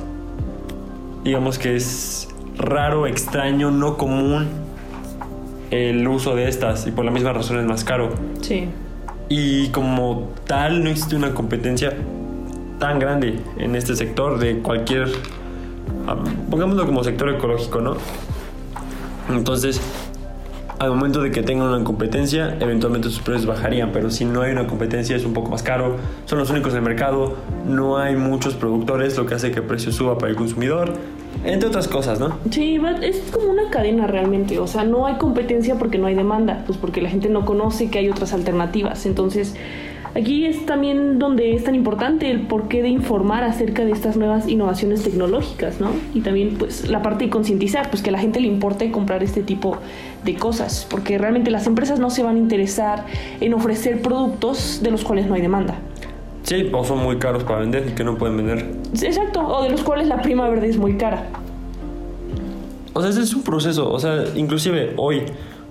digamos 1.23 1.57
que 1.57 1.75
es 1.75 2.27
raro, 2.55 3.07
extraño, 3.07 3.71
no 3.71 3.97
común 3.97 4.49
el 5.71 6.07
uso 6.07 6.35
de 6.35 6.47
estas 6.47 6.85
y 6.85 6.91
por 6.91 7.03
la 7.03 7.09
misma 7.09 7.33
razón 7.33 7.57
es 7.57 7.65
más 7.65 7.83
caro. 7.83 8.11
Sí. 8.41 8.65
Y 9.27 9.69
como 9.69 10.29
tal 10.45 10.83
no 10.83 10.91
existe 10.91 11.15
una 11.15 11.33
competencia 11.33 11.93
tan 12.77 12.99
grande 12.99 13.39
en 13.57 13.75
este 13.75 13.95
sector 13.95 14.37
de 14.37 14.59
cualquier, 14.59 15.07
pongámoslo 16.49 16.85
como 16.85 17.03
sector 17.03 17.29
ecológico, 17.29 17.81
¿no? 17.81 17.97
Entonces, 19.29 19.81
al 20.79 20.91
momento 20.91 21.21
de 21.21 21.31
que 21.31 21.41
tengan 21.41 21.69
una 21.69 21.83
competencia, 21.83 22.55
eventualmente 22.59 23.09
sus 23.09 23.19
precios 23.19 23.45
bajarían, 23.45 23.91
pero 23.91 24.09
si 24.09 24.25
no 24.25 24.41
hay 24.41 24.51
una 24.51 24.67
competencia 24.67 25.15
es 25.15 25.25
un 25.25 25.33
poco 25.33 25.49
más 25.49 25.63
caro, 25.63 25.97
son 26.25 26.39
los 26.39 26.49
únicos 26.49 26.73
en 26.73 26.79
el 26.79 26.83
mercado, 26.83 27.35
no 27.67 27.97
hay 27.97 28.15
muchos 28.15 28.53
productores, 28.53 29.17
lo 29.17 29.25
que 29.25 29.35
hace 29.35 29.51
que 29.51 29.59
el 29.59 29.65
precio 29.65 29.91
suba 29.91 30.17
para 30.17 30.29
el 30.29 30.37
consumidor, 30.37 30.93
entre 31.43 31.67
otras 31.67 31.87
cosas, 31.87 32.19
¿no? 32.19 32.37
Sí, 32.51 32.79
es 33.01 33.21
como 33.31 33.49
una 33.49 33.69
cadena 33.69 34.07
realmente. 34.07 34.59
O 34.59 34.67
sea, 34.67 34.83
no 34.83 35.05
hay 35.05 35.15
competencia 35.15 35.75
porque 35.77 35.97
no 35.97 36.07
hay 36.07 36.15
demanda, 36.15 36.63
pues 36.65 36.77
porque 36.77 37.01
la 37.01 37.09
gente 37.09 37.29
no 37.29 37.45
conoce 37.45 37.89
que 37.89 37.99
hay 37.99 38.09
otras 38.09 38.33
alternativas. 38.33 39.05
Entonces, 39.05 39.55
aquí 40.17 40.45
es 40.45 40.65
también 40.65 41.19
donde 41.19 41.53
es 41.53 41.63
tan 41.63 41.75
importante 41.75 42.29
el 42.31 42.41
porqué 42.41 42.81
de 42.81 42.89
informar 42.89 43.43
acerca 43.43 43.85
de 43.85 43.91
estas 43.91 44.17
nuevas 44.17 44.47
innovaciones 44.47 45.03
tecnológicas, 45.03 45.79
¿no? 45.79 45.91
Y 46.13 46.21
también, 46.21 46.55
pues, 46.57 46.89
la 46.89 47.01
parte 47.01 47.25
de 47.25 47.29
concientizar, 47.29 47.89
pues 47.89 48.01
que 48.01 48.09
a 48.09 48.13
la 48.13 48.19
gente 48.19 48.39
le 48.39 48.47
importe 48.47 48.91
comprar 48.91 49.23
este 49.23 49.43
tipo 49.43 49.77
de 50.25 50.35
cosas, 50.35 50.87
porque 50.89 51.17
realmente 51.17 51.51
las 51.51 51.67
empresas 51.67 51.99
no 51.99 52.09
se 52.09 52.23
van 52.23 52.35
a 52.35 52.39
interesar 52.39 53.05
en 53.39 53.53
ofrecer 53.53 54.01
productos 54.01 54.79
de 54.81 54.91
los 54.91 55.03
cuales 55.03 55.27
no 55.27 55.35
hay 55.35 55.41
demanda. 55.41 55.75
Sí, 56.43 56.69
o 56.71 56.83
son 56.83 57.03
muy 57.03 57.17
caros 57.17 57.43
para 57.43 57.59
vender 57.59 57.87
y 57.89 57.91
que 57.91 58.03
no 58.03 58.17
pueden 58.17 58.37
vender. 58.37 58.65
Exacto, 59.01 59.45
o 59.45 59.63
de 59.63 59.69
los 59.69 59.81
cuales 59.83 60.07
la 60.07 60.21
prima 60.21 60.49
verde 60.49 60.69
es 60.69 60.77
muy 60.77 60.97
cara. 60.97 61.27
O 62.93 63.01
sea, 63.01 63.09
ese 63.09 63.21
es 63.21 63.33
un 63.35 63.43
proceso. 63.43 63.91
O 63.91 63.99
sea, 63.99 64.23
inclusive 64.35 64.93
hoy, 64.95 65.23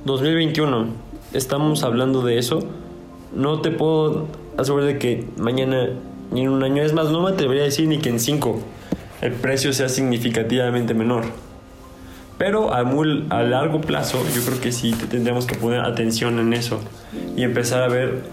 2021, 0.04 0.86
estamos 1.32 1.82
hablando 1.82 2.22
de 2.22 2.38
eso. 2.38 2.60
No 3.34 3.60
te 3.60 3.70
puedo 3.70 4.26
asegurar 4.58 4.86
de 4.86 4.98
que 4.98 5.24
mañana 5.38 5.90
ni 6.32 6.42
en 6.42 6.48
un 6.48 6.62
año, 6.64 6.82
es 6.82 6.92
más, 6.92 7.10
no 7.10 7.22
me 7.22 7.30
atrevería 7.30 7.62
a 7.62 7.66
decir 7.66 7.86
ni 7.88 7.98
que 7.98 8.08
en 8.08 8.18
cinco 8.18 8.60
el 9.22 9.32
precio 9.32 9.72
sea 9.72 9.88
significativamente 9.88 10.92
menor. 10.94 11.24
Pero 12.38 12.74
a, 12.74 12.84
muy, 12.84 13.24
a 13.30 13.42
largo 13.42 13.80
plazo 13.80 14.22
yo 14.34 14.42
creo 14.44 14.60
que 14.60 14.72
sí 14.72 14.92
te- 14.92 15.06
tendríamos 15.06 15.46
que 15.46 15.54
poner 15.54 15.80
atención 15.80 16.38
en 16.38 16.52
eso 16.52 16.80
y 17.36 17.42
empezar 17.44 17.82
a 17.82 17.88
ver 17.88 18.24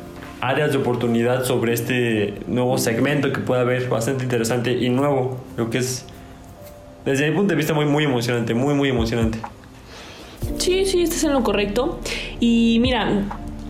áreas 0.41 0.71
de 0.73 0.77
oportunidad 0.79 1.45
sobre 1.45 1.73
este 1.73 2.33
nuevo 2.47 2.77
segmento 2.77 3.31
que 3.31 3.39
puede 3.39 3.61
haber 3.61 3.87
bastante 3.87 4.23
interesante 4.25 4.73
y 4.73 4.89
nuevo, 4.89 5.37
lo 5.55 5.69
que 5.69 5.77
es 5.77 6.05
desde 7.05 7.29
mi 7.29 7.35
punto 7.35 7.51
de 7.51 7.55
vista 7.55 7.73
muy 7.73 7.85
muy 7.85 8.03
emocionante, 8.03 8.53
muy 8.53 8.73
muy 8.73 8.89
emocionante. 8.89 9.39
Sí, 10.57 10.85
sí, 10.85 11.01
estás 11.01 11.23
en 11.23 11.31
lo 11.33 11.43
correcto. 11.43 11.99
Y 12.41 12.79
mira, 12.81 13.23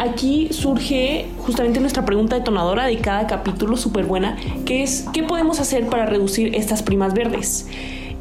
aquí 0.04 0.50
surge 0.52 1.26
justamente 1.40 1.80
nuestra 1.80 2.06
pregunta 2.06 2.36
detonadora 2.38 2.86
de 2.86 2.98
cada 2.98 3.28
capítulo, 3.28 3.78
súper 3.78 4.06
buena, 4.06 4.38
que 4.66 4.84
es, 4.84 5.06
¿qué 5.14 5.24
podemos 5.24 5.60
hacer 5.60 5.88
para 5.88 6.06
reducir 6.06 6.56
estas 6.56 6.84
primas 6.84 7.14
verdes? 7.14 7.68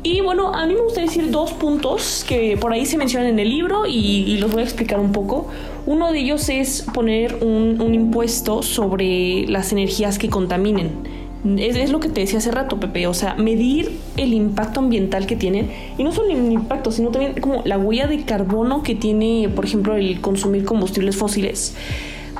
Y 0.04 0.20
bueno, 0.20 0.52
a 0.52 0.66
mí 0.66 0.74
me 0.74 0.80
gustaría 0.80 1.08
decir 1.08 1.30
dos 1.30 1.52
puntos 1.52 2.24
que 2.26 2.56
por 2.56 2.72
ahí 2.72 2.86
se 2.86 2.96
mencionan 2.96 3.28
en 3.28 3.38
el 3.38 3.48
libro 3.48 3.86
y, 3.86 4.36
los 4.38 4.50
voy 4.50 4.62
a 4.62 4.64
explicar 4.64 4.98
un 4.98 5.12
poco. 5.12 5.46
Uno 5.86 6.10
de 6.10 6.18
ellos 6.18 6.48
es 6.48 6.82
poner 6.92 7.36
un 7.40 7.94
impuesto 7.94 8.62
sobre 8.62 9.46
las 9.46 9.70
energías 9.70 10.18
que 10.18 10.28
contaminen. 10.28 11.21
Es, 11.58 11.76
es 11.76 11.90
lo 11.90 11.98
que 11.98 12.08
te 12.08 12.20
decía 12.20 12.38
hace 12.38 12.50
rato, 12.50 12.78
Pepe. 12.78 13.06
O 13.06 13.14
sea, 13.14 13.34
medir 13.34 13.98
el 14.16 14.32
impacto 14.32 14.80
ambiental 14.80 15.26
que 15.26 15.36
tienen. 15.36 15.70
Y 15.98 16.04
no 16.04 16.12
solo 16.12 16.30
el 16.30 16.52
impacto, 16.52 16.92
sino 16.92 17.10
también 17.10 17.34
como 17.40 17.62
la 17.64 17.78
huella 17.78 18.06
de 18.06 18.24
carbono 18.24 18.82
que 18.82 18.94
tiene, 18.94 19.50
por 19.54 19.64
ejemplo, 19.64 19.96
el 19.96 20.20
consumir 20.20 20.64
combustibles 20.64 21.16
fósiles. 21.16 21.74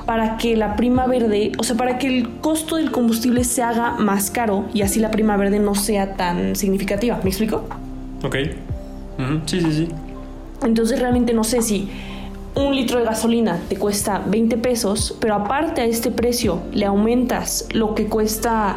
Para 0.07 0.37
que 0.37 0.57
la 0.57 0.77
prima 0.77 1.07
verde, 1.07 1.53
o 1.59 1.65
sea, 1.65 1.77
para 1.77 1.99
que 1.99 2.07
el 2.09 2.29
costo 2.41 2.77
del 2.77 2.91
combustible 2.91 3.45
se 3.45 3.63
haga 3.63 3.97
más 3.99 4.31
caro 4.31 4.67
y 4.75 4.83
así 4.83 4.99
la 4.99 5.11
prima 5.11 5.37
verde 5.37 5.59
no 5.59 5.75
sea 5.75 6.15
tan 6.15 6.57
significativa. 6.57 7.21
¿Me 7.23 7.31
explico? 7.31 7.65
Ok. 8.25 8.37
Sí, 9.47 9.61
sí, 9.61 9.73
sí. 9.73 9.89
Entonces 10.65 11.01
realmente 11.01 11.33
no 11.33 11.45
sé 11.45 11.63
si 11.63 11.89
un 12.55 12.75
litro 12.75 12.99
de 12.99 13.05
gasolina 13.05 13.61
te 13.69 13.77
cuesta 13.77 14.23
20 14.27 14.59
pesos, 14.59 15.17
pero 15.21 15.35
aparte 15.35 15.81
a 15.81 15.85
este 15.85 16.11
precio 16.11 16.61
le 16.73 16.87
aumentas 16.87 17.67
lo 17.73 17.95
que 17.95 18.07
cuesta 18.07 18.77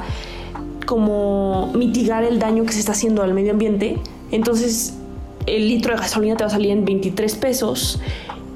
como 0.86 1.72
mitigar 1.74 2.24
el 2.24 2.40
daño 2.40 2.66
que 2.66 2.74
se 2.74 2.80
está 2.80 2.94
haciendo 2.94 3.24
al 3.24 3.34
medio 3.34 3.52
ambiente. 3.52 3.98
Entonces, 4.32 4.94
el 5.46 5.68
litro 5.68 5.94
de 5.94 6.00
gasolina 6.00 6.36
te 6.38 6.44
va 6.44 6.48
a 6.48 6.52
salir 6.52 6.72
en 6.72 6.86
23 6.86 7.36
pesos 7.36 8.00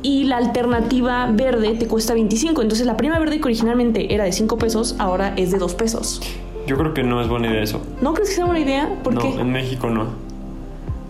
y 0.01 0.23
la 0.23 0.37
alternativa 0.37 1.29
verde 1.31 1.73
te 1.73 1.87
cuesta 1.87 2.13
25. 2.13 2.61
Entonces, 2.61 2.85
la 2.85 2.95
prima 2.97 3.19
verde 3.19 3.39
que 3.39 3.45
originalmente 3.45 4.13
era 4.13 4.23
de 4.23 4.31
5 4.31 4.57
pesos, 4.57 4.95
ahora 4.99 5.33
es 5.35 5.51
de 5.51 5.57
2 5.57 5.73
pesos. 5.75 6.21
Yo 6.67 6.77
creo 6.77 6.93
que 6.93 7.03
no 7.03 7.21
es 7.21 7.27
buena 7.27 7.47
idea 7.47 7.63
eso. 7.63 7.81
¿No 8.01 8.13
crees 8.13 8.29
que 8.29 8.35
sea 8.35 8.45
buena 8.45 8.59
idea? 8.59 8.89
¿Por 9.03 9.15
no, 9.15 9.21
qué? 9.21 9.27
en 9.29 9.51
México 9.51 9.89
no. 9.89 10.28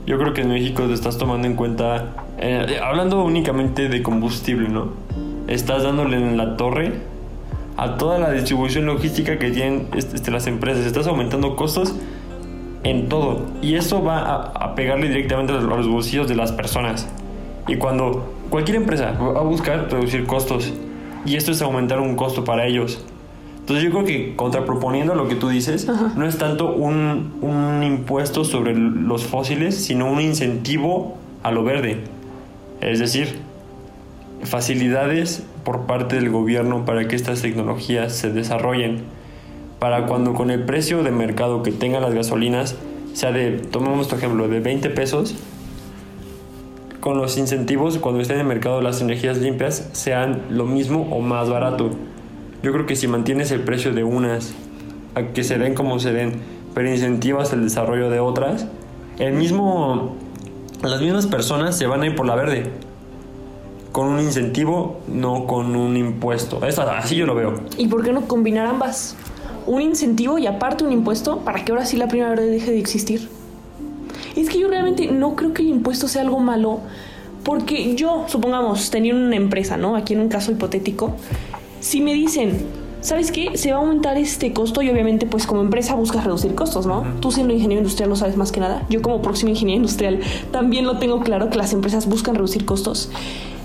Yo 0.09 0.17
creo 0.17 0.33
que 0.33 0.41
en 0.41 0.49
México 0.49 0.87
te 0.87 0.93
estás 0.93 1.19
tomando 1.19 1.47
en 1.47 1.53
cuenta, 1.53 2.07
eh, 2.39 2.79
hablando 2.83 3.23
únicamente 3.23 3.89
de 3.89 4.01
combustible, 4.01 4.67
¿no? 4.67 4.87
Estás 5.47 5.83
dándole 5.83 6.17
en 6.17 6.35
la 6.35 6.57
torre 6.57 6.93
a 7.77 7.95
toda 7.97 8.17
la 8.17 8.31
distribución 8.31 8.87
logística 8.87 9.37
que 9.37 9.51
tienen 9.51 9.87
este, 9.95 10.31
las 10.31 10.47
empresas. 10.47 10.87
Estás 10.87 11.05
aumentando 11.05 11.55
costos 11.55 11.93
en 12.83 13.07
todo. 13.07 13.45
Y 13.61 13.75
eso 13.75 14.03
va 14.03 14.17
a, 14.17 14.35
a 14.45 14.73
pegarle 14.73 15.09
directamente 15.09 15.53
a 15.53 15.57
los, 15.57 15.87
bolsillos 15.87 16.27
de 16.27 16.35
las 16.35 16.53
personas. 16.53 17.07
Y 17.67 17.75
cuando 17.75 18.33
cualquier 18.49 18.77
empresa 18.77 19.11
va 19.11 19.41
a 19.41 19.43
buscar 19.43 19.91
reducir 19.91 20.25
costos, 20.25 20.73
y 21.23 21.35
esto 21.35 21.51
es 21.51 21.61
aumentar 21.61 21.99
un 21.99 22.15
costo 22.15 22.43
para 22.43 22.65
ellos. 22.65 23.05
Entonces 23.69 23.85
yo 23.85 23.91
creo 23.91 24.03
que 24.03 24.35
contraproponiendo 24.35 25.13
lo 25.13 25.27
que 25.27 25.35
tú 25.35 25.47
dices, 25.47 25.87
Ajá. 25.87 26.11
no 26.15 26.25
es 26.25 26.39
tanto 26.39 26.73
un, 26.73 27.33
un 27.43 27.83
impuesto 27.83 28.43
sobre 28.43 28.75
los 28.75 29.25
fósiles, 29.25 29.75
sino 29.75 30.11
un 30.11 30.21
incentivo 30.21 31.19
a 31.43 31.51
lo 31.51 31.63
verde. 31.63 31.99
Es 32.81 32.97
decir, 32.97 33.37
facilidades 34.41 35.43
por 35.63 35.81
parte 35.81 36.15
del 36.15 36.31
gobierno 36.31 36.83
para 36.83 37.07
que 37.07 37.15
estas 37.15 37.43
tecnologías 37.43 38.15
se 38.15 38.31
desarrollen. 38.31 39.03
Para 39.77 40.07
cuando 40.07 40.33
con 40.33 40.49
el 40.49 40.63
precio 40.63 41.03
de 41.03 41.11
mercado 41.11 41.61
que 41.61 41.71
tengan 41.71 42.01
las 42.01 42.15
gasolinas 42.15 42.75
sea 43.13 43.31
de, 43.31 43.51
tomemos 43.51 44.07
tu 44.07 44.15
ejemplo, 44.15 44.47
de 44.47 44.61
20 44.61 44.89
pesos, 44.89 45.35
con 47.01 47.19
los 47.19 47.37
incentivos 47.37 47.99
cuando 47.99 48.19
estén 48.19 48.37
en 48.37 48.41
el 48.41 48.47
mercado 48.47 48.81
las 48.81 48.99
energías 48.99 49.37
limpias 49.37 49.89
sean 49.91 50.41
lo 50.49 50.65
mismo 50.65 51.07
o 51.11 51.21
más 51.21 51.51
barato. 51.51 51.91
Yo 52.61 52.71
creo 52.73 52.85
que 52.85 52.95
si 52.95 53.07
mantienes 53.07 53.51
el 53.51 53.61
precio 53.61 53.93
de 53.93 54.03
unas 54.03 54.53
a 55.15 55.23
que 55.27 55.43
se 55.43 55.57
den 55.57 55.73
como 55.73 55.99
se 55.99 56.11
den, 56.13 56.33
pero 56.73 56.89
incentivas 56.89 57.53
el 57.53 57.63
desarrollo 57.63 58.09
de 58.09 58.19
otras, 58.19 58.67
el 59.17 59.33
mismo 59.33 60.15
las 60.83 61.01
mismas 61.01 61.27
personas 61.27 61.77
se 61.77 61.87
van 61.87 62.03
a 62.03 62.07
ir 62.07 62.15
por 62.15 62.25
la 62.25 62.35
verde 62.35 62.71
con 63.91 64.07
un 64.07 64.19
incentivo, 64.19 65.01
no 65.07 65.45
con 65.45 65.75
un 65.75 65.97
impuesto. 65.97 66.63
Eso, 66.65 66.83
así 66.83 67.15
yo 67.15 67.25
lo 67.25 67.35
veo. 67.35 67.55
¿Y 67.77 67.87
por 67.87 68.03
qué 68.03 68.13
no 68.13 68.27
combinar 68.27 68.67
ambas? 68.67 69.15
Un 69.65 69.81
incentivo 69.81 70.37
y 70.37 70.47
aparte 70.47 70.83
un 70.83 70.91
impuesto 70.91 71.39
para 71.39 71.65
que 71.65 71.71
ahora 71.71 71.85
sí 71.85 71.97
la 71.97 72.07
prima 72.07 72.29
verde 72.29 72.47
deje 72.47 72.71
de 72.71 72.79
existir. 72.79 73.27
Es 74.35 74.49
que 74.49 74.59
yo 74.59 74.69
realmente 74.69 75.07
no 75.07 75.35
creo 75.35 75.53
que 75.53 75.63
el 75.63 75.69
impuesto 75.69 76.07
sea 76.07 76.21
algo 76.21 76.39
malo, 76.39 76.79
porque 77.43 77.95
yo, 77.95 78.25
supongamos, 78.27 78.89
tenía 78.89 79.13
una 79.13 79.35
empresa, 79.35 79.75
¿no? 79.75 79.95
Aquí 79.95 80.13
en 80.13 80.21
un 80.21 80.29
caso 80.29 80.51
hipotético, 80.51 81.15
si 81.79 82.01
me 82.01 82.13
dicen, 82.13 82.57
¿sabes 83.01 83.31
qué? 83.31 83.57
Se 83.57 83.71
va 83.71 83.77
a 83.77 83.81
aumentar 83.81 84.17
este 84.17 84.53
costo 84.53 84.81
y 84.81 84.89
obviamente 84.89 85.25
pues 85.25 85.45
como 85.45 85.61
empresa 85.61 85.95
buscas 85.95 86.23
reducir 86.23 86.55
costos, 86.55 86.85
¿no? 86.85 87.05
Tú 87.19 87.31
siendo 87.31 87.53
ingeniero 87.53 87.81
industrial 87.81 88.09
lo 88.09 88.15
sabes 88.15 88.37
más 88.37 88.51
que 88.51 88.59
nada. 88.59 88.85
Yo 88.89 89.01
como 89.01 89.21
próximo 89.21 89.49
ingeniero 89.49 89.77
industrial 89.77 90.19
también 90.51 90.85
lo 90.85 90.99
tengo 90.99 91.21
claro 91.21 91.49
que 91.49 91.57
las 91.57 91.73
empresas 91.73 92.07
buscan 92.07 92.35
reducir 92.35 92.65
costos. 92.65 93.09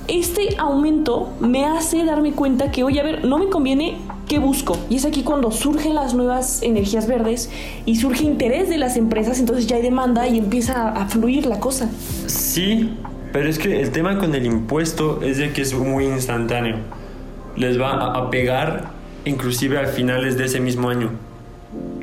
Este 0.06 0.54
aumento 0.59 1.30
me 1.40 1.64
hace 1.64 2.04
darme 2.04 2.33
cuenta 2.33 2.71
que, 2.71 2.85
oye, 2.85 3.00
a 3.00 3.02
ver, 3.02 3.25
no 3.25 3.38
me 3.38 3.49
conviene, 3.49 3.97
¿qué 4.28 4.38
busco? 4.38 4.76
Y 4.90 4.97
es 4.97 5.06
aquí 5.06 5.23
cuando 5.23 5.50
surgen 5.50 5.94
las 5.94 6.12
nuevas 6.12 6.62
energías 6.62 7.06
verdes 7.06 7.49
y 7.87 7.97
surge 7.97 8.25
interés 8.25 8.68
de 8.68 8.76
las 8.76 8.99
empresas, 8.99 9.40
entonces 9.40 9.66
ya 9.66 9.76
hay 9.76 9.83
demanda 9.83 10.28
y 10.28 10.37
empieza 10.37 10.90
a 10.90 11.06
fluir 11.06 11.47
la 11.47 11.59
cosa. 11.59 11.88
Sí, 12.26 12.90
pero 13.33 13.49
es 13.49 13.59
que 13.59 13.80
el 13.80 13.92
tema 13.92 14.18
con 14.18 14.35
el 14.35 14.44
impuesto 14.44 15.23
es 15.23 15.38
de 15.38 15.54
que 15.54 15.62
es 15.62 15.73
muy 15.73 16.04
instantáneo. 16.04 16.76
Les 17.56 17.80
va 17.80 17.92
a, 17.92 18.30
pegar 18.30 18.90
inclusive 19.25 19.78
a 19.78 19.87
finales 19.87 20.37
de 20.37 20.44
ese 20.44 20.61
mismo 20.61 20.88
año. 20.88 21.11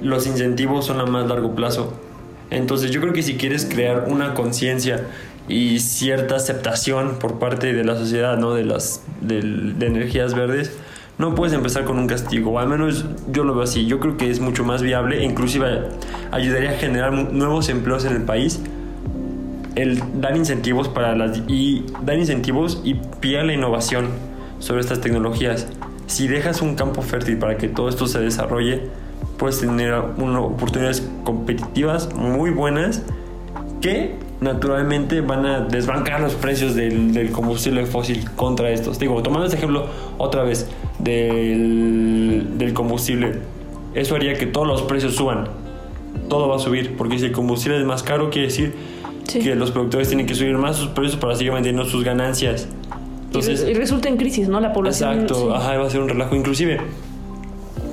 Los 0.01 0.27
incentivos 0.27 0.85
son 0.85 0.99
a 0.99 1.05
más 1.05 1.27
largo 1.27 1.55
plazo. 1.55 1.93
Entonces 2.49 2.91
yo 2.91 3.01
creo 3.01 3.13
que 3.13 3.23
si 3.23 3.35
quieres 3.35 3.65
crear 3.65 4.05
una 4.07 4.33
conciencia 4.33 5.07
y 5.47 5.79
cierta 5.79 6.35
aceptación 6.35 7.17
por 7.19 7.39
parte 7.39 7.73
de 7.73 7.83
la 7.83 7.95
sociedad, 7.95 8.37
¿no? 8.37 8.53
De 8.53 8.63
las 8.63 9.03
de, 9.21 9.39
energías 9.85 10.33
verdes, 10.33 10.77
no 11.17 11.35
puedes 11.35 11.53
empezar 11.53 11.85
con 11.85 11.99
un 11.99 12.07
castigo, 12.07 12.59
al 12.59 12.67
menos 12.67 13.05
yo 13.31 13.43
lo 13.43 13.53
veo 13.53 13.63
así. 13.63 13.85
Yo 13.85 13.99
creo 13.99 14.17
que 14.17 14.29
es 14.29 14.39
mucho 14.39 14.63
más 14.63 14.81
viable 14.81 15.19
e 15.19 15.25
inclusive 15.25 15.81
ayudaría 16.31 16.71
a 16.71 16.73
generar 16.73 17.13
nuevos 17.13 17.69
empleos 17.69 18.05
en 18.05 18.15
el 18.15 18.23
país 18.23 18.61
el 19.75 20.01
dar 20.19 20.35
incentivos 20.35 20.89
para 20.89 21.15
las 21.15 21.41
y 21.47 21.85
dar 22.03 22.17
incentivos 22.17 22.81
y 22.83 22.95
pillar 22.95 23.45
la 23.45 23.53
innovación 23.53 24.09
sobre 24.61 24.79
estas 24.79 25.01
tecnologías. 25.01 25.67
Si 26.07 26.27
dejas 26.27 26.61
un 26.61 26.75
campo 26.75 27.01
fértil 27.01 27.37
para 27.37 27.57
que 27.57 27.67
todo 27.67 27.89
esto 27.89 28.07
se 28.07 28.19
desarrolle, 28.19 28.83
puedes 29.37 29.59
tener 29.59 29.93
oportunidades 29.93 31.07
competitivas 31.23 32.13
muy 32.13 32.51
buenas 32.51 33.01
que 33.81 34.15
naturalmente 34.39 35.21
van 35.21 35.45
a 35.45 35.59
desbancar 35.61 36.21
los 36.21 36.35
precios 36.35 36.75
del, 36.75 37.13
del, 37.13 37.31
combustible 37.31 37.85
fósil 37.85 38.29
contra 38.35 38.69
estos. 38.69 38.99
Digo, 38.99 39.21
tomando 39.23 39.45
este 39.45 39.57
ejemplo 39.57 39.87
otra 40.17 40.43
vez 40.43 40.67
del, 40.99 42.57
del 42.57 42.73
combustible, 42.73 43.39
eso 43.93 44.15
haría 44.15 44.35
que 44.35 44.45
todos 44.45 44.67
los 44.67 44.83
precios 44.83 45.15
suban. 45.15 45.49
Todo 46.29 46.47
va 46.47 46.57
a 46.57 46.59
subir, 46.59 46.95
porque 46.95 47.19
si 47.19 47.25
el 47.25 47.31
combustible 47.31 47.79
es 47.79 47.85
más 47.85 48.03
caro, 48.03 48.29
quiere 48.29 48.47
decir 48.47 48.73
sí. 49.27 49.39
que 49.39 49.55
los 49.55 49.71
productores 49.71 50.07
tienen 50.07 50.25
que 50.25 50.35
subir 50.35 50.57
más 50.57 50.77
sus 50.77 50.89
precios 50.89 51.19
para 51.19 51.35
seguir 51.35 51.51
manteniendo 51.51 51.85
sus 51.85 52.03
ganancias. 52.03 52.67
Entonces, 53.31 53.65
y, 53.65 53.73
resulta 53.73 54.09
en 54.09 54.17
crisis, 54.17 54.49
¿no? 54.49 54.59
La 54.59 54.73
población. 54.73 55.21
Exacto, 55.21 55.35
sí. 55.35 55.55
ajá, 55.55 55.77
va 55.77 55.87
a 55.87 55.89
ser 55.89 56.01
un 56.01 56.09
relajo. 56.09 56.35
Inclusive, 56.35 56.81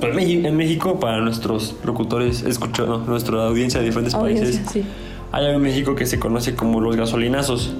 en 0.01 0.57
México, 0.57 0.99
para 0.99 1.21
nuestros 1.21 1.77
locutores, 1.85 2.43
escucho, 2.43 2.85
no, 2.85 2.97
nuestra 2.99 3.47
audiencia 3.47 3.79
de 3.79 3.85
diferentes 3.85 4.13
audiencia, 4.13 4.45
países, 4.45 4.69
sí. 4.69 4.83
hay 5.31 5.45
algo 5.45 5.55
en 5.55 5.63
México 5.63 5.95
que 5.95 6.05
se 6.05 6.19
conoce 6.19 6.55
como 6.55 6.81
los 6.81 6.97
gasolinazos, 6.97 7.73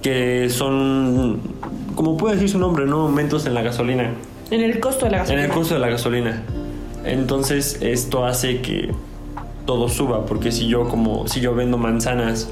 que 0.00 0.48
son, 0.48 1.40
como 1.96 2.16
puede 2.16 2.36
decir 2.36 2.50
su 2.50 2.60
nombre, 2.60 2.86
¿no? 2.86 3.00
Aumentos 3.00 3.46
en 3.46 3.54
la 3.54 3.62
gasolina. 3.62 4.12
En 4.52 4.60
el 4.60 4.78
costo 4.78 5.06
de 5.06 5.10
la 5.10 5.18
gasolina. 5.18 5.42
En 5.42 5.50
el 5.50 5.56
costo 5.56 5.74
de 5.74 5.80
la 5.80 5.88
gasolina. 5.88 6.42
Entonces, 7.04 7.78
esto 7.80 8.24
hace 8.24 8.60
que 8.60 8.92
todo 9.66 9.88
suba, 9.88 10.24
porque 10.24 10.52
si 10.52 10.68
yo 10.68 10.88
como 10.88 11.26
si 11.26 11.40
yo 11.40 11.52
vendo 11.56 11.78
manzanas 11.78 12.48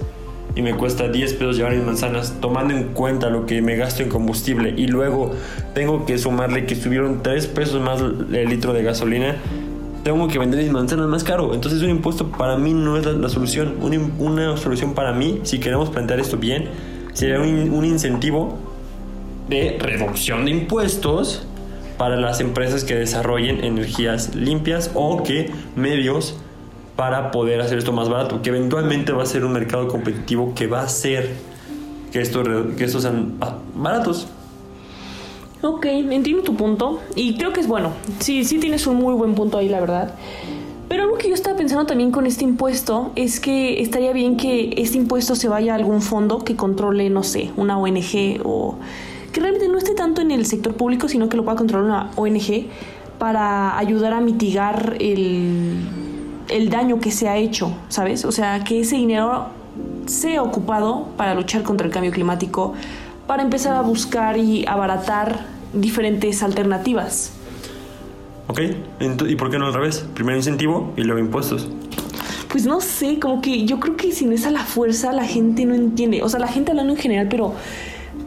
y 0.55 0.63
me 0.63 0.75
cuesta 0.75 1.09
10 1.09 1.35
pesos 1.35 1.57
llevar 1.57 1.75
mis 1.75 1.85
manzanas, 1.85 2.35
tomando 2.41 2.75
en 2.75 2.85
cuenta 2.93 3.31
lo 3.31 3.47
que 3.47 3.63
me 3.63 3.77
gasto 3.77 4.03
en 4.03 4.09
combustible 4.09 4.75
y 4.77 4.87
luego 4.87 5.33
tengo 5.75 6.05
que 6.05 6.19
sumarle 6.19 6.67
que 6.67 6.75
subieron 6.75 7.23
3 7.23 7.47
pesos 7.49 7.81
más 7.81 8.01
el 8.01 8.49
litro 8.49 8.73
de 8.73 8.83
gasolina, 8.83 9.37
tengo 10.05 10.29
que 10.29 10.39
vender 10.39 10.63
mis 10.63 10.73
manzanas 10.73 11.09
más 11.09 11.25
caro. 11.25 11.55
Entonces 11.55 11.83
un 11.83 11.91
impuesto 11.91 12.31
para 12.31 12.57
mí 12.57 12.75
no 12.75 12.97
es 12.97 13.07
la, 13.07 13.13
la 13.13 13.29
solución. 13.29 13.77
Una, 13.81 13.99
una, 14.19 14.57
solución 14.57 14.95
para 14.95 15.13
mí, 15.13 15.41
si 15.45 15.59
queremos 15.59 15.91
plantear 15.91 16.21
esto 16.21 16.37
bien, 16.37 16.69
sería 17.13 17.41
un, 17.41 17.71
un 17.71 17.85
incentivo 17.85 18.59
de 19.49 19.79
reducción 19.81 20.45
de 20.45 20.51
impuestos 20.51 21.47
para 21.99 22.17
las 22.17 22.41
empresas 22.41 22.85
que 22.85 22.97
desarrollen 22.97 23.65
energías 23.65 24.35
limpias 24.35 24.91
o 24.95 25.23
que 25.23 25.51
medios 25.77 26.37
para 26.97 27.31
poder 27.31 27.61
hacer 27.61 27.79
esto 27.79 27.93
más 27.93 28.09
barato, 28.09 28.43
que 28.43 28.51
eventualmente 28.51 29.13
va 29.13 29.23
a 29.23 29.27
ser 29.27 29.45
un 29.45 29.53
mercado 29.53 29.89
competitivo 29.89 30.53
que 30.55 30.67
va 30.67 30.81
a 30.81 30.85
hacer 30.85 31.31
que, 32.13 32.21
esto, 32.21 32.43
que 32.77 32.85
estos 32.85 33.03
sean 33.03 33.39
baratos. 33.75 34.29
Ok, 35.63 35.87
entiendo 35.87 36.43
tu 36.43 36.57
punto 36.57 37.01
y 37.15 37.37
creo 37.37 37.53
que 37.53 37.61
es 37.61 37.69
bueno. 37.69 37.93
Sí, 38.19 38.45
sí 38.45 38.59
tienes 38.59 38.87
un 38.87 38.97
muy 38.97 39.15
buen 39.15 39.35
punto 39.35 39.59
ahí, 39.59 39.69
la 39.69 39.81
verdad. 39.81 40.15
Pero 40.89 41.05
algo 41.05 41.17
que 41.17 41.29
yo 41.29 41.35
estaba 41.35 41.57
pensando 41.57 41.87
también 41.87 42.11
con 42.11 42.27
este 42.27 42.45
impuesto 42.45 43.13
es 43.15 43.41
que 43.41 43.81
estaría 43.81 44.13
bien 44.13 44.37
que 44.37 44.75
este 44.77 44.99
impuesto 44.99 45.35
se 45.37 45.49
vaya 45.49 45.73
a 45.73 45.77
algún 45.77 46.03
fondo 46.03 46.41
que 46.41 46.57
controle, 46.57 47.09
no 47.09 47.23
sé, 47.23 47.51
una 47.57 47.79
ONG 47.79 48.41
o 48.45 48.77
que 49.33 49.41
realmente 49.41 49.69
no 49.69 49.79
esté 49.79 49.95
tanto 49.95 50.21
en 50.21 50.31
el 50.31 50.45
sector 50.45 50.75
público, 50.75 51.09
sino 51.09 51.29
que 51.29 51.39
lo 51.39 51.45
pueda 51.45 51.57
controlar 51.57 51.87
una 51.87 52.11
ONG 52.17 52.67
para 53.19 53.79
ayudar 53.79 54.13
a 54.13 54.21
mitigar 54.21 54.97
el 55.01 55.87
el 56.53 56.71
daño 56.71 57.01
que 57.01 57.11
se 57.11 57.29
ha 57.29 57.37
hecho, 57.37 57.75
¿sabes? 57.89 58.25
O 58.25 58.33
sea, 58.33 58.63
que 58.65 58.81
ese 58.81 58.97
dinero 58.97 59.47
sea 60.07 60.43
ocupado 60.43 61.09
para 61.17 61.35
luchar 61.35 61.63
contra 61.63 61.87
el 61.87 61.93
cambio 61.93 62.13
climático, 62.13 62.75
para 63.27 63.43
empezar 63.43 63.75
a 63.75 63.81
buscar 63.81 64.37
y 64.37 64.67
abaratar 64.67 65.47
diferentes 65.73 66.43
alternativas. 66.43 67.33
Ok, 68.49 68.61
¿y 69.29 69.37
por 69.37 69.51
qué 69.51 69.59
no 69.59 69.67
al 69.67 69.75
revés? 69.75 70.05
Primero 70.15 70.37
incentivo 70.37 70.93
y 70.97 71.03
luego 71.05 71.21
impuestos. 71.21 71.69
Pues 72.51 72.67
no 72.67 72.81
sé, 72.83 73.19
como 73.19 73.41
que 73.41 73.65
yo 73.65 73.81
creo 73.81 73.97
que 73.97 74.13
sin 74.13 74.31
esa 74.33 74.51
la 74.51 74.65
fuerza 74.65 75.13
la 75.13 75.25
gente 75.25 75.65
no 75.65 75.75
entiende. 75.75 76.23
O 76.23 76.29
sea, 76.29 76.39
la 76.39 76.49
gente 76.49 76.73
hablando 76.73 76.93
en 76.93 76.99
general, 76.99 77.29
pero 77.31 77.55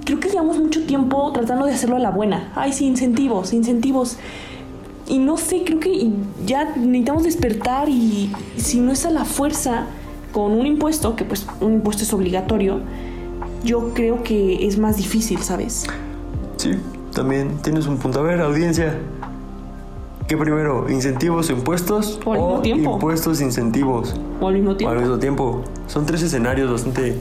creo 0.03 0.19
que 0.19 0.29
llevamos 0.29 0.57
mucho 0.57 0.83
tiempo 0.83 1.31
tratando 1.31 1.65
de 1.67 1.73
hacerlo 1.73 1.97
a 1.97 1.99
la 1.99 2.09
buena. 2.09 2.51
Ay, 2.55 2.73
sí, 2.73 2.85
incentivos, 2.85 3.53
incentivos. 3.53 4.17
Y 5.07 5.19
no 5.19 5.37
sé, 5.37 5.63
creo 5.65 5.79
que 5.79 6.09
ya 6.45 6.75
necesitamos 6.75 7.23
despertar 7.23 7.89
y 7.89 8.31
si 8.57 8.79
no 8.79 8.91
es 8.91 9.05
a 9.05 9.11
la 9.11 9.25
fuerza 9.25 9.85
con 10.31 10.51
un 10.51 10.65
impuesto, 10.65 11.15
que 11.15 11.23
pues 11.25 11.45
un 11.61 11.73
impuesto 11.73 12.03
es 12.03 12.11
obligatorio, 12.13 12.79
yo 13.63 13.93
creo 13.93 14.23
que 14.23 14.67
es 14.67 14.77
más 14.77 14.97
difícil, 14.97 15.39
¿sabes? 15.39 15.85
Sí, 16.57 16.71
también 17.13 17.57
tienes 17.61 17.87
un 17.87 17.97
punto. 17.97 18.19
A 18.19 18.23
ver, 18.23 18.41
audiencia, 18.41 18.97
¿qué 20.27 20.37
primero? 20.37 20.89
¿Incentivos 20.89 21.49
o 21.49 21.53
impuestos? 21.53 22.19
O 22.25 22.33
al 22.33 22.39
mismo 22.39 22.61
tiempo. 22.61 22.93
impuestos, 22.93 23.41
incentivos. 23.41 24.15
O 24.41 24.47
al 24.47 24.55
mismo 24.55 24.71
O 24.71 24.75
tiempo. 24.77 24.93
al 24.93 25.01
mismo 25.01 25.17
tiempo. 25.19 25.63
Son 25.87 26.05
tres 26.05 26.21
escenarios 26.23 26.71
bastante, 26.71 27.15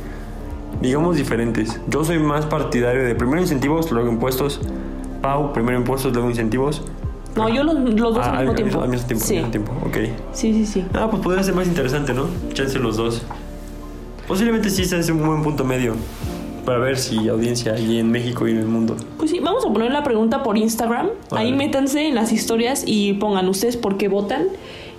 digamos, 0.82 1.16
diferentes. 1.16 1.80
Yo 1.88 2.04
soy 2.04 2.18
más 2.18 2.46
partidario 2.46 3.04
de 3.04 3.14
primero 3.14 3.40
incentivos, 3.40 3.90
luego 3.92 4.08
impuestos. 4.10 4.60
Pau, 5.22 5.52
primero 5.52 5.78
impuestos, 5.78 6.12
luego 6.12 6.28
incentivos. 6.30 6.82
No, 7.36 7.48
yo 7.48 7.64
los, 7.64 7.74
los 7.74 8.14
dos 8.14 8.18
Ah, 8.24 8.38
al 8.38 8.44
mismo 8.44 8.54
tiempo. 8.54 8.80
Al 8.82 8.88
mismo 8.88 9.06
tiempo, 9.06 9.24
Sí. 9.24 9.36
al 9.36 9.46
mismo 9.48 9.50
tiempo, 9.66 9.72
ok. 9.86 9.96
sí, 10.32 10.52
sí, 10.52 10.66
sí. 10.66 10.84
Ah, 10.94 11.08
pues 11.10 11.22
podría 11.22 11.42
ser 11.42 11.54
más 11.54 11.66
interesante, 11.66 12.14
¿no? 12.14 12.26
Chance 12.52 12.78
los 12.78 12.96
dos. 12.96 13.22
Posiblemente 14.28 14.70
sí 14.70 14.84
se 14.84 14.96
hace 14.96 15.12
un 15.12 15.26
buen 15.26 15.42
punto 15.42 15.64
medio 15.64 15.94
para 16.64 16.78
ver 16.78 16.96
si 16.96 17.28
audiencia 17.28 17.74
hay 17.74 17.98
en 17.98 18.10
México 18.10 18.48
y 18.48 18.52
en 18.52 18.58
el 18.58 18.66
mundo. 18.66 18.96
Pues 19.18 19.30
sí, 19.30 19.40
vamos 19.40 19.66
a 19.66 19.72
poner 19.72 19.90
la 19.92 20.02
pregunta 20.02 20.42
por 20.42 20.56
Instagram. 20.56 21.08
Ahí 21.32 21.52
métanse 21.52 22.06
en 22.08 22.14
las 22.14 22.32
historias 22.32 22.84
y 22.86 23.12
pongan 23.14 23.48
ustedes 23.48 23.76
por 23.76 23.98
qué 23.98 24.08
votan 24.08 24.44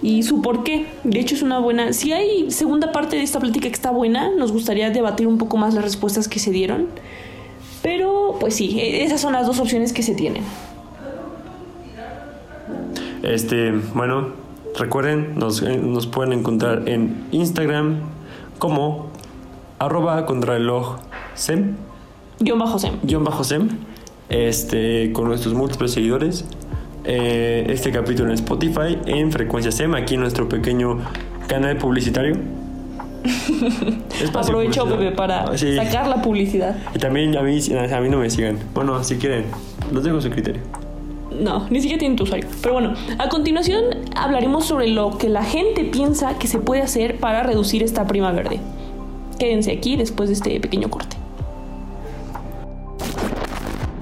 y 0.03 0.21
su 0.23 0.41
por 0.43 0.63
qué. 0.63 0.85
De 1.03 1.19
hecho, 1.19 1.33
es 1.33 1.41
una 1.41 1.57
buena. 1.57 1.91
Si 1.93 2.11
hay 2.13 2.51
segunda 2.51 2.91
parte 2.91 3.15
de 3.15 3.23
esta 3.23 3.39
plática 3.39 3.67
que 3.67 3.73
está 3.73 3.89
buena, 3.89 4.29
nos 4.35 4.51
gustaría 4.51 4.91
debatir 4.91 5.25
un 5.25 5.39
poco 5.39 5.57
más 5.57 5.73
las 5.73 5.83
respuestas 5.83 6.27
que 6.27 6.37
se 6.37 6.51
dieron. 6.51 6.87
Pero, 7.81 8.35
pues 8.39 8.53
sí, 8.55 8.79
e- 8.79 9.03
esas 9.03 9.21
son 9.21 9.33
las 9.33 9.47
dos 9.47 9.59
opciones 9.59 9.91
que 9.93 10.03
se 10.03 10.13
tienen. 10.13 10.43
Este, 13.25 13.71
bueno, 13.93 14.29
recuerden, 14.77 15.33
nos, 15.37 15.61
eh, 15.61 15.77
nos 15.77 16.07
pueden 16.07 16.33
encontrar 16.33 16.87
en 16.87 17.25
Instagram 17.31 17.99
como 18.59 19.07
arroba 19.79 20.25
contrarreloj 20.25 20.97
sem, 21.33 21.75
Guión 22.39 22.59
bajo 22.59 22.77
Sem. 22.79 22.93
guion 23.03 23.23
bajo 23.23 23.43
sem, 23.43 23.69
este, 24.29 25.11
con 25.13 25.25
nuestros 25.27 25.53
múltiples 25.53 25.91
seguidores. 25.91 26.45
Eh, 27.07 27.67
este 27.69 27.91
capítulo 27.91 28.29
en 28.29 28.35
Spotify, 28.35 28.97
en 29.05 29.31
Frecuencia 29.31 29.71
SEM, 29.71 29.93
aquí 29.95 30.15
en 30.15 30.21
nuestro 30.21 30.49
pequeño 30.49 30.97
canal 31.47 31.77
publicitario. 31.77 32.35
Aprovecho. 34.33 34.85
Pepe, 34.85 35.11
para 35.11 35.43
Ah, 35.43 35.57
sí. 35.57 35.75
sacar 35.75 36.07
la 36.07 36.21
publicidad. 36.21 36.75
Y 36.93 36.99
también 36.99 37.37
a 37.37 37.41
mí, 37.41 37.59
a 37.91 37.99
mí 38.01 38.09
no 38.09 38.17
me 38.19 38.29
sigan. 38.29 38.57
Bueno, 38.73 39.03
si 39.03 39.15
quieren, 39.17 39.45
los 39.91 40.03
dejo 40.03 40.17
a 40.17 40.21
su 40.21 40.29
criterio. 40.29 40.61
No, 41.39 41.67
ni 41.69 41.81
siquiera 41.81 41.99
tiene 41.99 42.15
tu 42.15 42.23
usuario. 42.23 42.47
Pero 42.61 42.73
bueno, 42.73 42.93
a 43.17 43.29
continuación 43.29 43.83
hablaremos 44.15 44.65
sobre 44.65 44.87
lo 44.87 45.17
que 45.17 45.29
la 45.29 45.43
gente 45.43 45.83
piensa 45.85 46.37
que 46.37 46.47
se 46.47 46.59
puede 46.59 46.81
hacer 46.81 47.19
para 47.19 47.43
reducir 47.43 47.83
esta 47.83 48.07
prima 48.07 48.31
verde. 48.31 48.59
Quédense 49.39 49.71
aquí 49.71 49.95
después 49.95 50.29
de 50.29 50.33
este 50.33 50.59
pequeño 50.59 50.89
corte. 50.89 51.17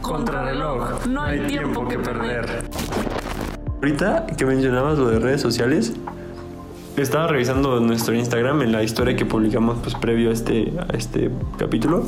Contrarreloj. 0.01 1.07
No 1.07 1.23
hay 1.23 1.39
tiempo 1.41 1.87
que 1.87 1.97
perder. 1.97 2.63
Ahorita 3.77 4.27
que 4.37 4.45
mencionabas 4.45 4.97
lo 4.97 5.07
de 5.09 5.19
redes 5.19 5.41
sociales, 5.41 5.93
estaba 6.95 7.27
revisando 7.27 7.79
nuestro 7.79 8.13
Instagram 8.13 8.61
en 8.61 8.71
la 8.71 8.83
historia 8.83 9.15
que 9.15 9.25
publicamos 9.25 9.79
pues 9.81 9.95
previo 9.95 10.29
a 10.29 10.33
este, 10.33 10.71
a 10.77 10.95
este 10.95 11.31
capítulo. 11.57 12.05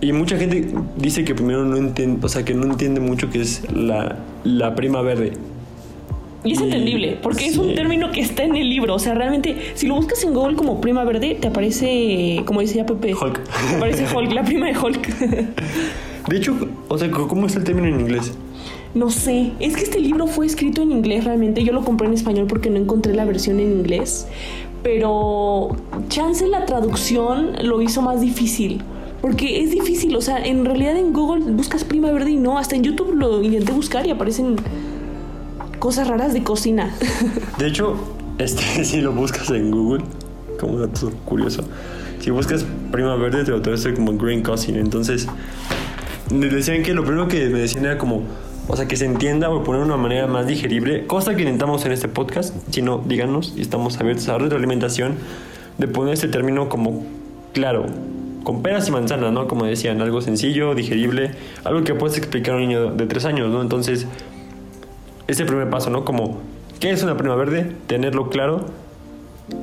Y 0.00 0.12
mucha 0.12 0.38
gente 0.38 0.68
dice 0.96 1.24
que 1.24 1.34
primero 1.34 1.64
no 1.64 1.76
entiende, 1.76 2.24
o 2.24 2.28
sea, 2.28 2.44
que 2.44 2.54
no 2.54 2.64
entiende 2.64 3.00
mucho 3.00 3.30
qué 3.30 3.40
es 3.40 3.62
la, 3.72 4.16
la 4.44 4.74
prima 4.74 5.02
verde. 5.02 5.32
Y 6.44 6.52
es 6.52 6.60
entendible, 6.60 7.18
porque 7.20 7.46
es 7.46 7.58
un 7.58 7.74
término 7.74 8.12
que 8.12 8.20
está 8.20 8.44
en 8.44 8.54
el 8.54 8.70
libro. 8.70 8.94
O 8.94 8.98
sea, 9.00 9.14
realmente, 9.14 9.56
si 9.74 9.88
lo 9.88 9.96
buscas 9.96 10.22
en 10.22 10.34
Google 10.34 10.56
como 10.56 10.80
prima 10.80 11.02
verde, 11.02 11.36
te 11.40 11.48
aparece, 11.48 12.42
como 12.44 12.60
decía 12.60 12.86
Pepe, 12.86 13.12
Hulk. 13.12 13.40
Te 13.42 13.76
aparece 13.76 14.06
Hulk, 14.14 14.32
la 14.32 14.44
prima 14.44 14.66
de 14.66 14.78
Hulk. 14.78 15.08
De 16.28 16.36
hecho, 16.36 16.54
o 16.88 16.96
sea, 16.96 17.10
¿cómo 17.10 17.46
está 17.46 17.58
el 17.58 17.64
término 17.64 17.88
en 17.88 18.00
inglés? 18.00 18.32
No 18.94 19.10
sé, 19.10 19.52
es 19.58 19.76
que 19.76 19.82
este 19.82 19.98
libro 19.98 20.26
fue 20.26 20.46
escrito 20.46 20.80
en 20.82 20.92
inglés 20.92 21.24
realmente. 21.24 21.64
Yo 21.64 21.72
lo 21.72 21.82
compré 21.82 22.06
en 22.06 22.14
español 22.14 22.46
porque 22.48 22.70
no 22.70 22.78
encontré 22.78 23.14
la 23.14 23.24
versión 23.24 23.58
en 23.58 23.72
inglés. 23.72 24.28
Pero 24.82 25.76
chance 26.08 26.46
la 26.46 26.66
traducción 26.66 27.52
lo 27.64 27.82
hizo 27.82 28.00
más 28.00 28.20
difícil. 28.20 28.80
Porque 29.20 29.62
es 29.62 29.70
difícil, 29.72 30.14
o 30.14 30.20
sea, 30.20 30.44
en 30.44 30.64
realidad 30.64 30.96
en 30.96 31.12
Google 31.12 31.44
buscas 31.52 31.84
prima 31.84 32.10
verde 32.12 32.30
y 32.30 32.36
no. 32.36 32.58
Hasta 32.58 32.76
en 32.76 32.84
YouTube 32.84 33.14
lo 33.14 33.42
intenté 33.42 33.72
buscar 33.72 34.06
y 34.06 34.10
aparecen 34.10 34.56
cosas 35.78 36.06
raras 36.08 36.32
de 36.32 36.42
cocina. 36.42 36.94
De 37.58 37.66
hecho, 37.66 37.96
este, 38.38 38.62
si 38.84 39.00
lo 39.00 39.12
buscas 39.12 39.50
en 39.50 39.70
Google, 39.70 40.04
como 40.60 40.78
dato 40.78 41.10
curioso, 41.24 41.64
si 42.20 42.30
buscas 42.30 42.64
prima 42.92 43.16
verde 43.16 43.44
te 43.44 43.50
lo 43.50 43.60
traduce 43.60 43.92
como 43.94 44.16
green 44.16 44.42
cousin. 44.42 44.76
Entonces, 44.76 45.26
me 46.32 46.46
decían 46.46 46.82
que 46.82 46.94
lo 46.94 47.04
primero 47.04 47.28
que 47.28 47.48
me 47.48 47.58
decían 47.58 47.84
era 47.84 47.98
como, 47.98 48.22
o 48.68 48.76
sea, 48.76 48.86
que 48.86 48.96
se 48.96 49.06
entienda 49.06 49.50
o 49.50 49.64
poner 49.64 49.82
una 49.82 49.96
manera 49.96 50.26
más 50.26 50.46
digerible, 50.46 51.06
cosa 51.06 51.34
que 51.34 51.42
intentamos 51.42 51.84
en 51.86 51.92
este 51.92 52.08
podcast. 52.08 52.54
Si 52.70 52.82
no, 52.82 53.02
díganos 53.06 53.54
y 53.56 53.62
estamos 53.62 53.98
abiertos 53.98 54.28
a 54.28 54.32
la 54.32 54.38
retroalimentación 54.38 55.14
de 55.78 55.88
poner 55.88 56.14
este 56.14 56.28
término 56.28 56.68
como 56.68 57.04
claro, 57.52 57.86
con 58.48 58.62
peras 58.62 58.88
y 58.88 58.92
manzanas, 58.92 59.30
¿no? 59.30 59.46
Como 59.46 59.66
decían, 59.66 60.00
algo 60.00 60.22
sencillo, 60.22 60.74
digerible, 60.74 61.32
algo 61.64 61.84
que 61.84 61.94
puedes 61.94 62.16
explicar 62.16 62.54
a 62.54 62.56
un 62.56 62.62
niño 62.62 62.92
de 62.92 63.04
tres 63.04 63.26
años, 63.26 63.50
¿no? 63.50 63.60
Entonces, 63.60 64.06
ese 65.26 65.44
primer 65.44 65.68
paso, 65.68 65.90
¿no? 65.90 66.06
Como, 66.06 66.40
¿qué 66.80 66.88
es 66.88 67.02
una 67.02 67.14
prima 67.18 67.34
verde? 67.34 67.70
Tenerlo 67.88 68.30
claro. 68.30 68.64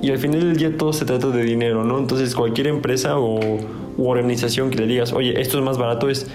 Y 0.03 0.11
al 0.11 0.19
final 0.19 0.41
del 0.41 0.57
día 0.57 0.77
todo 0.77 0.93
se 0.93 1.03
trata 1.03 1.29
de 1.29 1.41
dinero, 1.41 1.83
¿no? 1.83 1.97
Entonces 1.97 2.35
cualquier 2.35 2.67
empresa 2.67 3.17
o 3.17 3.57
organización 3.97 4.69
que 4.69 4.77
le 4.77 4.85
digas, 4.85 5.13
oye, 5.13 5.41
esto 5.41 5.57
es 5.57 5.63
más 5.63 5.79
barato, 5.79 6.07
es 6.07 6.27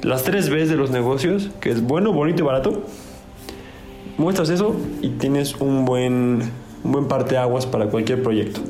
las 0.00 0.24
tres 0.24 0.48
Bs 0.48 0.70
de 0.70 0.76
los 0.76 0.90
negocios, 0.90 1.50
que 1.60 1.68
es 1.68 1.82
bueno, 1.82 2.14
bonito 2.14 2.42
y 2.42 2.46
barato. 2.46 2.84
Muestras 4.16 4.48
eso 4.48 4.74
y 5.02 5.10
tienes 5.10 5.56
un 5.56 5.84
buen, 5.84 6.40
un 6.84 6.90
buen 6.90 7.06
parteaguas 7.06 7.66
para 7.66 7.88
cualquier 7.90 8.22
proyecto. 8.22 8.62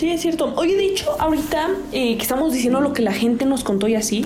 Sí, 0.00 0.08
es 0.08 0.22
cierto. 0.22 0.54
Oye, 0.56 0.76
de 0.76 0.86
hecho, 0.86 1.14
ahorita 1.18 1.68
eh, 1.92 2.16
que 2.16 2.22
estamos 2.22 2.54
diciendo 2.54 2.80
lo 2.80 2.94
que 2.94 3.02
la 3.02 3.12
gente 3.12 3.44
nos 3.44 3.64
contó 3.64 3.86
y 3.86 3.96
así, 3.96 4.24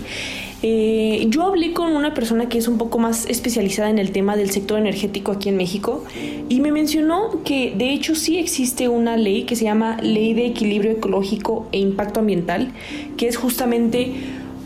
eh, 0.62 1.26
yo 1.30 1.42
hablé 1.42 1.72
con 1.72 1.96
una 1.96 2.14
persona 2.14 2.48
que 2.48 2.58
es 2.58 2.68
un 2.68 2.78
poco 2.78 3.00
más 3.00 3.26
especializada 3.26 3.90
en 3.90 3.98
el 3.98 4.12
tema 4.12 4.36
del 4.36 4.52
sector 4.52 4.78
energético 4.78 5.32
aquí 5.32 5.48
en 5.48 5.56
México 5.56 6.04
y 6.48 6.60
me 6.60 6.70
mencionó 6.70 7.42
que 7.42 7.74
de 7.76 7.90
hecho 7.90 8.14
sí 8.14 8.38
existe 8.38 8.86
una 8.86 9.16
ley 9.16 9.46
que 9.46 9.56
se 9.56 9.64
llama 9.64 9.96
Ley 10.00 10.32
de 10.32 10.46
Equilibrio 10.46 10.92
Ecológico 10.92 11.66
e 11.72 11.78
Impacto 11.78 12.20
Ambiental, 12.20 12.70
que 13.16 13.26
es 13.26 13.36
justamente 13.36 14.12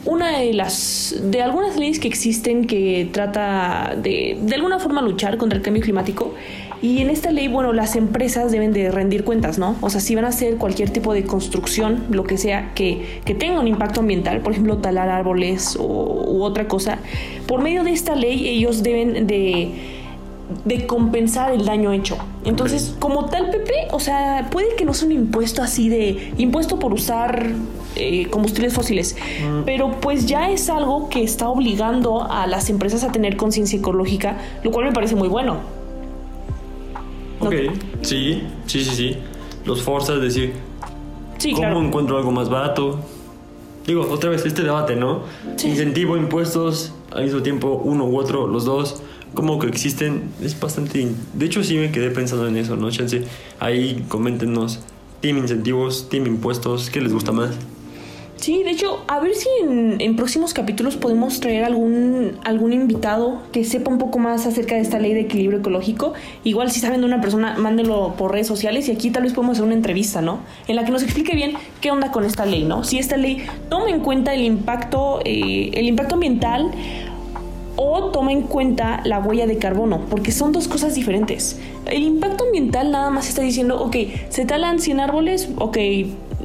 una 0.08 0.38
de 0.38 0.54
las 0.54 1.14
de 1.22 1.42
algunas 1.42 1.76
leyes 1.76 1.98
que 1.98 2.08
existen 2.08 2.66
que 2.66 3.08
trata 3.12 3.94
de 3.94 4.38
de 4.40 4.54
alguna 4.54 4.78
forma 4.78 5.02
luchar 5.02 5.36
contra 5.36 5.58
el 5.58 5.62
cambio 5.62 5.82
climático 5.82 6.34
y 6.80 7.00
en 7.00 7.10
esta 7.10 7.32
ley, 7.32 7.48
bueno, 7.48 7.72
las 7.72 7.96
empresas 7.96 8.52
deben 8.52 8.72
de 8.72 8.92
rendir 8.92 9.24
cuentas, 9.24 9.58
¿no? 9.58 9.74
O 9.80 9.90
sea, 9.90 10.00
si 10.00 10.14
van 10.14 10.24
a 10.24 10.28
hacer 10.28 10.58
cualquier 10.58 10.90
tipo 10.90 11.12
de 11.12 11.24
construcción, 11.24 12.04
lo 12.10 12.22
que 12.22 12.38
sea, 12.38 12.72
que, 12.74 13.20
que 13.24 13.34
tenga 13.34 13.58
un 13.58 13.66
impacto 13.66 14.00
ambiental, 14.00 14.40
por 14.42 14.52
ejemplo, 14.52 14.78
talar 14.78 15.08
árboles 15.08 15.76
o, 15.76 15.84
u 15.84 16.44
otra 16.44 16.68
cosa, 16.68 16.98
por 17.48 17.62
medio 17.62 17.82
de 17.82 17.90
esta 17.90 18.14
ley 18.14 18.46
ellos 18.48 18.84
deben 18.84 19.26
de, 19.26 19.72
de 20.64 20.86
compensar 20.86 21.52
el 21.52 21.64
daño 21.64 21.92
hecho. 21.92 22.16
Entonces, 22.48 22.94
como 22.98 23.26
tal, 23.26 23.50
Pepe, 23.50 23.74
o 23.92 24.00
sea, 24.00 24.48
puede 24.50 24.74
que 24.76 24.84
no 24.84 24.94
sea 24.94 25.06
un 25.06 25.12
impuesto 25.12 25.62
así 25.62 25.88
de 25.88 26.32
impuesto 26.38 26.78
por 26.78 26.94
usar 26.94 27.52
eh, 27.94 28.26
combustibles 28.30 28.72
fósiles, 28.72 29.16
pero 29.66 30.00
pues 30.00 30.26
ya 30.26 30.50
es 30.50 30.70
algo 30.70 31.10
que 31.10 31.22
está 31.22 31.48
obligando 31.48 32.22
a 32.22 32.46
las 32.46 32.70
empresas 32.70 33.04
a 33.04 33.12
tener 33.12 33.36
conciencia 33.36 33.78
ecológica, 33.78 34.38
lo 34.64 34.70
cual 34.70 34.86
me 34.86 34.92
parece 34.92 35.14
muy 35.14 35.28
bueno. 35.28 35.58
Ok, 37.40 37.54
sí, 38.02 38.42
sí, 38.66 38.84
sí, 38.84 38.94
sí. 38.94 39.16
Los 39.64 39.82
forzas, 39.82 40.20
decir, 40.20 40.54
Sí, 41.36 41.50
¿cómo 41.52 41.60
claro. 41.62 41.82
encuentro 41.82 42.16
algo 42.16 42.32
más 42.32 42.48
barato? 42.48 42.98
Digo, 43.86 44.08
otra 44.10 44.30
vez 44.30 44.44
este 44.44 44.62
debate, 44.62 44.96
¿no? 44.96 45.20
Sí. 45.56 45.68
Incentivo, 45.68 46.16
impuestos, 46.16 46.92
al 47.12 47.24
mismo 47.24 47.42
tiempo 47.42 47.80
uno 47.84 48.06
u 48.06 48.18
otro, 48.18 48.46
los 48.46 48.64
dos, 48.64 49.02
como 49.34 49.58
que 49.58 49.66
existen, 49.66 50.22
es 50.42 50.58
bastante... 50.58 51.08
De 51.34 51.46
hecho, 51.46 51.62
sí 51.62 51.76
me 51.76 51.90
quedé 51.90 52.10
pensando 52.10 52.48
en 52.48 52.56
eso, 52.56 52.76
¿no? 52.76 52.90
Chance, 52.90 53.22
ahí 53.60 54.04
coméntenos, 54.08 54.80
team 55.20 55.38
incentivos, 55.38 56.08
team 56.08 56.26
impuestos, 56.26 56.90
¿qué 56.90 57.00
les 57.00 57.12
gusta 57.12 57.32
más? 57.32 57.50
Sí, 58.36 58.62
de 58.62 58.70
hecho, 58.70 59.00
a 59.08 59.18
ver 59.18 59.34
si 59.34 59.48
en, 59.62 60.00
en 60.00 60.14
próximos 60.14 60.54
capítulos 60.54 60.96
podemos 60.96 61.40
traer 61.40 61.64
algún, 61.64 62.38
algún 62.44 62.72
invitado 62.72 63.42
que 63.50 63.64
sepa 63.64 63.90
un 63.90 63.98
poco 63.98 64.20
más 64.20 64.46
acerca 64.46 64.76
de 64.76 64.80
esta 64.80 65.00
ley 65.00 65.12
de 65.12 65.22
equilibrio 65.22 65.58
ecológico. 65.58 66.12
Igual 66.44 66.70
si 66.70 66.78
saben 66.78 67.00
de 67.00 67.06
una 67.06 67.20
persona, 67.20 67.56
mándenlo 67.58 68.14
por 68.16 68.30
redes 68.30 68.46
sociales 68.46 68.88
y 68.88 68.92
aquí 68.92 69.10
tal 69.10 69.24
vez 69.24 69.32
podemos 69.32 69.54
hacer 69.54 69.64
una 69.64 69.74
entrevista, 69.74 70.22
¿no? 70.22 70.38
En 70.68 70.76
la 70.76 70.84
que 70.84 70.92
nos 70.92 71.02
explique 71.02 71.34
bien 71.34 71.54
qué 71.80 71.90
onda 71.90 72.12
con 72.12 72.24
esta 72.24 72.46
ley, 72.46 72.62
¿no? 72.62 72.84
Si 72.84 72.98
esta 73.00 73.16
ley 73.16 73.44
toma 73.68 73.90
en 73.90 73.98
cuenta 73.98 74.32
el 74.32 74.42
impacto, 74.42 75.18
eh, 75.24 75.72
el 75.74 75.86
impacto 75.86 76.14
ambiental 76.14 76.70
o 77.80 78.10
toma 78.10 78.32
en 78.32 78.42
cuenta 78.42 79.00
la 79.04 79.20
huella 79.20 79.46
de 79.46 79.56
carbono, 79.56 80.00
porque 80.10 80.32
son 80.32 80.50
dos 80.50 80.66
cosas 80.66 80.96
diferentes. 80.96 81.60
El 81.86 82.02
impacto 82.02 82.44
ambiental 82.44 82.90
nada 82.90 83.08
más 83.10 83.28
está 83.28 83.42
diciendo, 83.42 83.80
ok, 83.80 83.96
se 84.28 84.44
talan 84.44 84.80
100 84.80 84.98
árboles, 84.98 85.48
ok, 85.58 85.78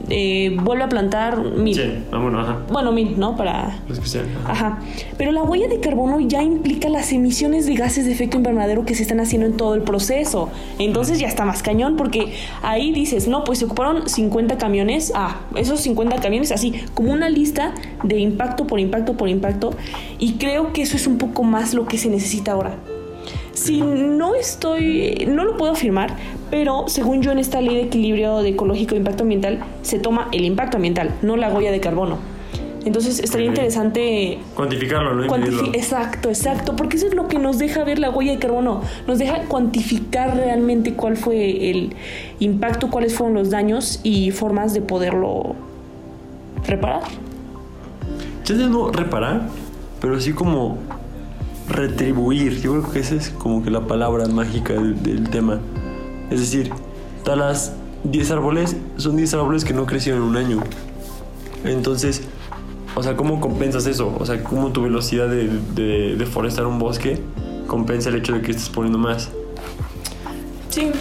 eh, 0.09 0.55
vuelve 0.61 0.83
a 0.83 0.89
plantar 0.89 1.39
mil. 1.39 1.75
Sí, 1.75 2.03
vámonos, 2.11 2.47
ajá. 2.47 2.59
Bueno, 2.71 2.91
mil, 2.91 3.17
¿no? 3.19 3.35
Para... 3.35 3.79
Los 3.87 3.99
que 3.99 4.07
sean. 4.07 4.25
ajá. 4.43 4.51
Ajá. 4.51 4.79
Pero 5.17 5.31
la 5.31 5.43
huella 5.43 5.67
de 5.67 5.79
carbono 5.79 6.19
ya 6.19 6.41
implica 6.43 6.89
las 6.89 7.11
emisiones 7.11 7.65
de 7.65 7.75
gases 7.75 8.05
de 8.05 8.11
efecto 8.11 8.37
invernadero 8.37 8.85
que 8.85 8.95
se 8.95 9.03
están 9.03 9.19
haciendo 9.19 9.47
en 9.47 9.57
todo 9.57 9.75
el 9.75 9.81
proceso. 9.81 10.49
Entonces 10.79 11.19
ya 11.19 11.27
está 11.27 11.45
más 11.45 11.63
cañón 11.63 11.95
porque 11.95 12.33
ahí 12.61 12.91
dices, 12.91 13.27
no, 13.27 13.43
pues 13.43 13.59
se 13.59 13.65
ocuparon 13.65 14.07
50 14.07 14.57
camiones. 14.57 15.11
Ah, 15.15 15.41
esos 15.55 15.81
50 15.81 16.17
camiones, 16.17 16.51
así, 16.51 16.73
como 16.93 17.11
una 17.11 17.29
lista 17.29 17.73
de 18.03 18.19
impacto 18.19 18.67
por 18.67 18.79
impacto 18.79 19.15
por 19.15 19.29
impacto. 19.29 19.71
Y 20.19 20.33
creo 20.33 20.73
que 20.73 20.81
eso 20.81 20.97
es 20.97 21.07
un 21.07 21.17
poco 21.17 21.43
más 21.43 21.73
lo 21.73 21.85
que 21.85 21.97
se 21.97 22.09
necesita 22.09 22.53
ahora. 22.53 22.75
Si 23.53 23.81
no 23.81 24.33
estoy, 24.35 25.25
no 25.29 25.43
lo 25.45 25.57
puedo 25.57 25.73
afirmar, 25.73 26.15
pero 26.49 26.85
según 26.87 27.21
yo 27.21 27.31
en 27.31 27.39
esta 27.39 27.61
ley 27.61 27.75
de 27.75 27.83
equilibrio 27.83 28.39
de 28.39 28.49
ecológico 28.49 28.95
e 28.95 28.97
impacto 28.97 29.23
ambiental 29.23 29.59
se 29.83 29.99
toma 29.99 30.27
el 30.31 30.43
impacto 30.43 30.77
ambiental, 30.77 31.11
no 31.21 31.37
la 31.37 31.49
huella 31.53 31.71
de 31.71 31.79
carbono. 31.79 32.17
Entonces 32.85 33.19
estaría 33.19 33.47
interesante 33.47 34.39
Cuantificarlo, 34.55 35.13
¿no? 35.13 35.23
Cuantifi- 35.27 35.69
exacto, 35.73 36.27
exacto, 36.29 36.75
porque 36.75 36.97
eso 36.97 37.07
es 37.07 37.13
lo 37.13 37.29
que 37.29 37.39
nos 37.39 37.57
deja 37.57 37.83
ver 37.85 37.97
la 37.99 38.09
huella 38.09 38.33
de 38.33 38.39
carbono, 38.39 38.81
nos 39.07 39.19
deja 39.19 39.43
cuantificar 39.43 40.35
realmente 40.35 40.93
cuál 40.93 41.15
fue 41.15 41.69
el 41.69 41.95
impacto, 42.39 42.89
cuáles 42.89 43.13
fueron 43.15 43.35
los 43.35 43.51
daños 43.51 44.01
y 44.03 44.31
formas 44.31 44.73
de 44.73 44.81
poderlo 44.81 45.55
reparar. 46.67 47.03
Ya 48.45 48.55
de 48.55 48.67
no 48.67 48.91
reparar, 48.91 49.43
pero 50.01 50.19
sí 50.19 50.33
como 50.33 50.77
retribuir. 51.67 52.61
Yo 52.61 52.71
creo 52.71 52.91
que 52.91 52.99
esa 52.99 53.15
es 53.15 53.29
como 53.29 53.63
que 53.63 53.71
la 53.71 53.87
palabra 53.87 54.27
mágica 54.27 54.73
del, 54.73 55.01
del 55.01 55.29
tema. 55.29 55.59
Es 56.29 56.39
decir, 56.39 56.71
talas 57.23 57.73
10 58.03 58.31
árboles, 58.31 58.75
son 58.97 59.15
10 59.15 59.33
árboles 59.33 59.63
que 59.65 59.73
no 59.73 59.85
crecieron 59.85 60.23
en 60.23 60.29
un 60.29 60.37
año. 60.37 60.63
Entonces, 61.63 62.23
o 62.95 63.03
sea, 63.03 63.15
¿cómo 63.15 63.39
compensas 63.39 63.85
eso? 63.87 64.15
O 64.19 64.25
sea, 64.25 64.43
¿cómo 64.43 64.71
tu 64.71 64.83
velocidad 64.83 65.27
de, 65.27 65.47
de 65.73 66.15
deforestar 66.15 66.67
un 66.67 66.79
bosque 66.79 67.19
compensa 67.67 68.09
el 68.09 68.15
hecho 68.15 68.33
de 68.33 68.41
que 68.41 68.51
estés 68.51 68.69
poniendo 68.69 68.99
más? 68.99 69.31
Sí, 70.69 70.91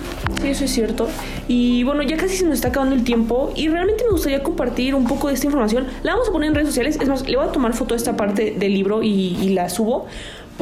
sí, 0.41 0.49
eso 0.49 0.65
es 0.65 0.71
cierto. 0.71 1.09
Y 1.49 1.83
bueno, 1.83 2.03
ya 2.03 2.17
casi 2.17 2.37
se 2.37 2.45
nos 2.45 2.55
está 2.55 2.69
acabando 2.69 2.95
el 2.95 3.05
tiempo 3.05 3.53
y 3.57 3.69
realmente 3.69 4.05
me 4.05 4.11
gustaría 4.11 4.43
compartir 4.43 4.95
un 4.95 5.07
poco 5.07 5.29
de 5.29 5.35
esta 5.35 5.47
información. 5.47 5.87
La 6.03 6.13
vamos 6.13 6.29
a 6.29 6.33
poner 6.33 6.49
en 6.49 6.55
redes 6.55 6.69
sociales. 6.69 6.99
Es 7.01 7.09
más, 7.09 7.27
le 7.27 7.37
voy 7.37 7.47
a 7.47 7.53
tomar 7.53 7.73
foto 7.73 7.95
de 7.95 7.99
esta 7.99 8.17
parte 8.17 8.55
del 8.59 8.75
libro 8.75 9.03
y, 9.03 9.37
y 9.41 9.49
la 9.51 9.71
subo 9.71 10.07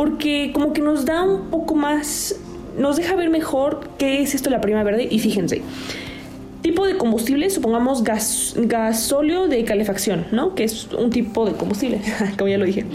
porque 0.00 0.50
como 0.54 0.72
que 0.72 0.80
nos 0.80 1.04
da 1.04 1.24
un 1.24 1.50
poco 1.50 1.74
más, 1.74 2.34
nos 2.78 2.96
deja 2.96 3.16
ver 3.16 3.28
mejor 3.28 3.80
qué 3.98 4.22
es 4.22 4.34
esto 4.34 4.48
de 4.48 4.56
la 4.56 4.62
prima 4.62 4.82
verde. 4.82 5.06
Y 5.10 5.18
fíjense, 5.18 5.60
tipo 6.62 6.86
de 6.86 6.96
combustible, 6.96 7.50
supongamos 7.50 8.02
gas, 8.02 8.54
gasóleo 8.56 9.46
de 9.46 9.62
calefacción, 9.64 10.24
¿no? 10.32 10.54
Que 10.54 10.64
es 10.64 10.90
un 10.94 11.10
tipo 11.10 11.44
de 11.44 11.52
combustible, 11.52 12.00
como 12.38 12.48
ya 12.48 12.56
lo 12.56 12.64
dije. 12.64 12.86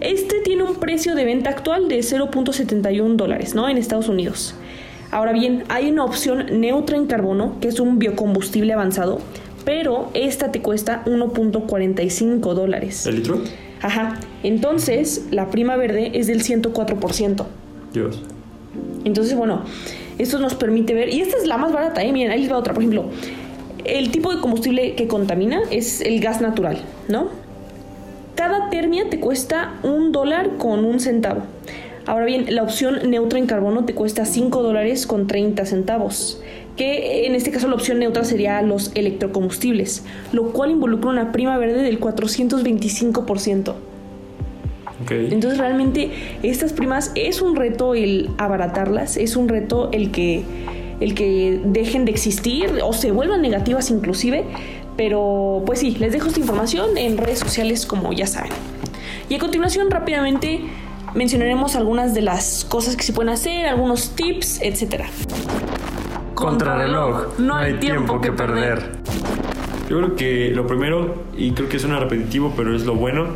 Este 0.00 0.40
tiene 0.40 0.62
un 0.62 0.76
precio 0.76 1.14
de 1.14 1.26
venta 1.26 1.50
actual 1.50 1.88
de 1.88 1.98
0.71 1.98 3.16
dólares, 3.16 3.54
¿no? 3.54 3.68
En 3.68 3.76
Estados 3.76 4.08
Unidos. 4.08 4.54
Ahora 5.10 5.34
bien, 5.34 5.64
hay 5.68 5.90
una 5.90 6.06
opción 6.06 6.46
neutra 6.58 6.96
en 6.96 7.04
carbono, 7.04 7.60
que 7.60 7.68
es 7.68 7.80
un 7.80 7.98
biocombustible 7.98 8.72
avanzado, 8.72 9.20
pero 9.66 10.08
esta 10.14 10.52
te 10.52 10.62
cuesta 10.62 11.02
1.45 11.04 12.54
dólares. 12.54 13.04
¿El 13.04 13.16
litro? 13.16 13.42
Ajá. 13.82 14.18
Entonces, 14.46 15.26
la 15.32 15.50
prima 15.50 15.74
verde 15.74 16.12
es 16.14 16.28
del 16.28 16.40
104%. 16.40 17.46
Dios. 17.92 18.22
Entonces, 19.04 19.36
bueno, 19.36 19.62
esto 20.18 20.38
nos 20.38 20.54
permite 20.54 20.94
ver, 20.94 21.12
y 21.12 21.20
esta 21.20 21.36
es 21.36 21.48
la 21.48 21.58
más 21.58 21.72
barata, 21.72 22.04
¿eh? 22.04 22.12
Miren, 22.12 22.30
ahí 22.30 22.42
les 22.42 22.52
va 22.52 22.56
otra. 22.56 22.72
Por 22.72 22.84
ejemplo, 22.84 23.06
el 23.84 24.12
tipo 24.12 24.32
de 24.32 24.40
combustible 24.40 24.94
que 24.94 25.08
contamina 25.08 25.62
es 25.72 26.00
el 26.00 26.20
gas 26.20 26.40
natural, 26.40 26.78
¿no? 27.08 27.26
Cada 28.36 28.70
termia 28.70 29.10
te 29.10 29.18
cuesta 29.18 29.74
un 29.82 30.12
dólar 30.12 30.58
con 30.58 30.84
un 30.84 31.00
centavo. 31.00 31.42
Ahora 32.06 32.26
bien, 32.26 32.54
la 32.54 32.62
opción 32.62 33.10
neutra 33.10 33.40
en 33.40 33.46
carbono 33.46 33.84
te 33.84 33.94
cuesta 33.94 34.24
5 34.26 34.62
dólares 34.62 35.08
con 35.08 35.26
30 35.26 35.66
centavos, 35.66 36.40
que 36.76 37.26
en 37.26 37.34
este 37.34 37.50
caso 37.50 37.66
la 37.66 37.74
opción 37.74 37.98
neutra 37.98 38.22
sería 38.22 38.62
los 38.62 38.92
electrocombustibles, 38.94 40.04
lo 40.30 40.52
cual 40.52 40.70
involucra 40.70 41.10
una 41.10 41.32
prima 41.32 41.58
verde 41.58 41.82
del 41.82 41.98
425%. 41.98 43.74
Entonces 45.10 45.58
realmente 45.58 46.10
estas 46.42 46.72
primas 46.72 47.12
es 47.14 47.42
un 47.42 47.56
reto 47.56 47.94
el 47.94 48.30
abaratarlas, 48.38 49.16
es 49.16 49.36
un 49.36 49.48
reto 49.48 49.90
el 49.92 50.10
que, 50.10 50.42
el 51.00 51.14
que 51.14 51.60
dejen 51.64 52.04
de 52.04 52.12
existir 52.12 52.80
o 52.82 52.92
se 52.92 53.12
vuelvan 53.12 53.42
negativas 53.42 53.90
inclusive, 53.90 54.44
pero 54.96 55.62
pues 55.66 55.80
sí, 55.80 55.96
les 55.98 56.12
dejo 56.12 56.28
esta 56.28 56.40
información 56.40 56.96
en 56.96 57.18
redes 57.18 57.38
sociales 57.38 57.86
como 57.86 58.12
ya 58.12 58.26
saben. 58.26 58.52
Y 59.28 59.34
a 59.34 59.38
continuación 59.38 59.90
rápidamente 59.90 60.60
mencionaremos 61.14 61.76
algunas 61.76 62.14
de 62.14 62.22
las 62.22 62.64
cosas 62.64 62.96
que 62.96 63.02
se 63.02 63.12
pueden 63.12 63.30
hacer, 63.30 63.66
algunos 63.66 64.10
tips, 64.10 64.60
etc. 64.62 65.04
Contrarreloj, 66.34 67.38
no 67.38 67.56
hay 67.56 67.74
tiempo 67.74 68.20
que 68.20 68.32
perder. 68.32 68.92
Yo 69.88 69.98
creo 69.98 70.16
que 70.16 70.50
lo 70.50 70.66
primero, 70.66 71.24
y 71.36 71.52
creo 71.52 71.68
que 71.68 71.78
suena 71.78 71.98
repetitivo, 71.98 72.52
pero 72.56 72.74
es 72.74 72.84
lo 72.84 72.94
bueno, 72.94 73.28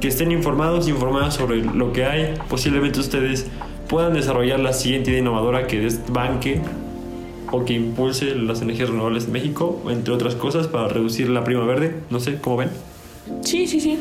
que 0.00 0.08
estén 0.08 0.32
informados, 0.32 0.88
informadas 0.88 1.34
sobre 1.34 1.62
lo 1.62 1.92
que 1.92 2.06
hay. 2.06 2.34
Posiblemente 2.48 3.00
ustedes 3.00 3.46
puedan 3.88 4.14
desarrollar 4.14 4.58
la 4.60 4.72
siguiente 4.72 5.10
idea 5.10 5.20
innovadora 5.20 5.66
que 5.66 5.80
desbanque 5.80 6.60
o 7.52 7.64
que 7.64 7.74
impulse 7.74 8.34
las 8.34 8.62
energías 8.62 8.88
renovables 8.88 9.26
en 9.26 9.32
México, 9.32 9.80
entre 9.88 10.14
otras 10.14 10.34
cosas, 10.34 10.68
para 10.68 10.88
reducir 10.88 11.28
la 11.28 11.44
prima 11.44 11.64
verde. 11.64 11.96
No 12.08 12.20
sé, 12.20 12.38
¿cómo 12.40 12.56
ven? 12.58 12.70
Sí, 13.42 13.66
sí, 13.66 13.80
sí. 13.80 13.98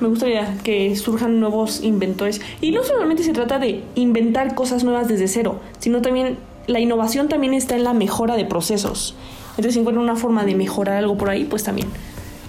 Me 0.00 0.08
gustaría 0.08 0.56
que 0.62 0.94
surjan 0.96 1.40
nuevos 1.40 1.82
inventores. 1.82 2.40
Y 2.60 2.70
no 2.70 2.84
solamente 2.84 3.22
se 3.22 3.32
trata 3.32 3.58
de 3.58 3.82
inventar 3.94 4.54
cosas 4.54 4.84
nuevas 4.84 5.08
desde 5.08 5.28
cero, 5.28 5.60
sino 5.78 6.00
también 6.00 6.38
la 6.66 6.80
innovación 6.80 7.28
también 7.28 7.54
está 7.54 7.76
en 7.76 7.84
la 7.84 7.92
mejora 7.92 8.36
de 8.36 8.44
procesos. 8.44 9.16
Entonces, 9.50 9.74
si 9.74 9.80
encuentran 9.80 10.04
una 10.04 10.16
forma 10.16 10.44
de 10.44 10.54
mejorar 10.54 10.96
algo 10.96 11.18
por 11.18 11.28
ahí, 11.28 11.44
pues 11.44 11.64
también 11.64 11.88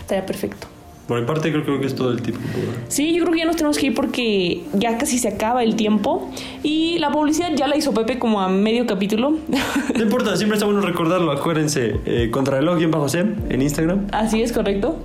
estaría 0.02 0.26
perfecto. 0.26 0.68
Por 1.12 1.20
mi 1.20 1.28
parte, 1.28 1.52
creo, 1.52 1.66
creo 1.66 1.82
que 1.82 1.88
es 1.88 1.96
todo 1.96 2.10
el 2.12 2.22
tipo. 2.22 2.40
Sí, 2.88 3.14
yo 3.14 3.24
creo 3.24 3.34
que 3.34 3.40
ya 3.40 3.46
nos 3.46 3.58
tenemos 3.58 3.78
que 3.78 3.88
ir 3.88 3.94
porque 3.94 4.64
ya 4.72 4.98
casi 4.98 5.20
se 5.20 5.28
acaba 5.28 5.62
el 5.62 5.76
tiempo. 5.76 6.32
Y 6.64 7.00
la 7.00 7.12
publicidad 7.12 7.52
ya 7.54 7.68
la 7.68 7.76
hizo 7.76 7.94
Pepe 7.94 8.18
como 8.18 8.40
a 8.40 8.48
medio 8.48 8.88
capítulo. 8.88 9.34
No 9.94 10.04
importa, 10.04 10.38
siempre 10.38 10.56
está 10.56 10.66
bueno 10.66 10.80
recordarlo. 10.80 11.34
Acuérdense, 11.34 12.00
eh, 12.06 12.30
contrarreloj-c 12.32 13.20
en 13.50 13.62
Instagram. 13.62 14.08
Así 14.14 14.42
es, 14.42 14.54
correcto. 14.54 14.96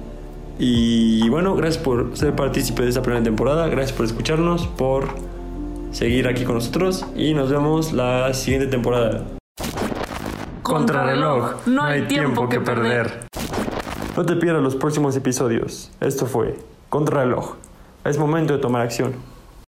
Y 0.61 1.29
bueno, 1.29 1.57
gracias 1.57 1.83
por 1.83 2.17
ser 2.17 2.37
partícipe 2.37 2.85
de 2.85 2.91
esta 2.91 3.03
primera 3.03 3.25
temporada. 3.25 3.67
Gracias 3.67 3.93
por 3.93 4.07
escucharnos, 4.07 4.69
por 4.69 5.09
seguir 5.91 6.29
aquí 6.29 6.45
con 6.45 6.55
nosotros. 6.55 7.05
Y 7.17 7.35
nos 7.35 7.51
vemos 7.51 7.93
la 7.93 8.33
siguiente 8.33 8.69
temporada. 8.69 9.25
Contrarreloj, 10.63 11.67
no 11.67 11.83
hay 11.83 12.03
tiempo 12.03 12.49
que 12.49 12.61
perder. 12.61 13.27
No 14.17 14.25
te 14.25 14.35
pierdas 14.35 14.63
los 14.63 14.77
próximos 14.77 15.15
episodios. 15.15 15.91
Esto 16.01 16.25
fue 16.25 16.57
Contrarreloj. 16.89 17.57
Es 18.03 18.17
momento 18.17 18.55
de 18.55 18.61
tomar 18.61 18.81
acción. 18.81 19.13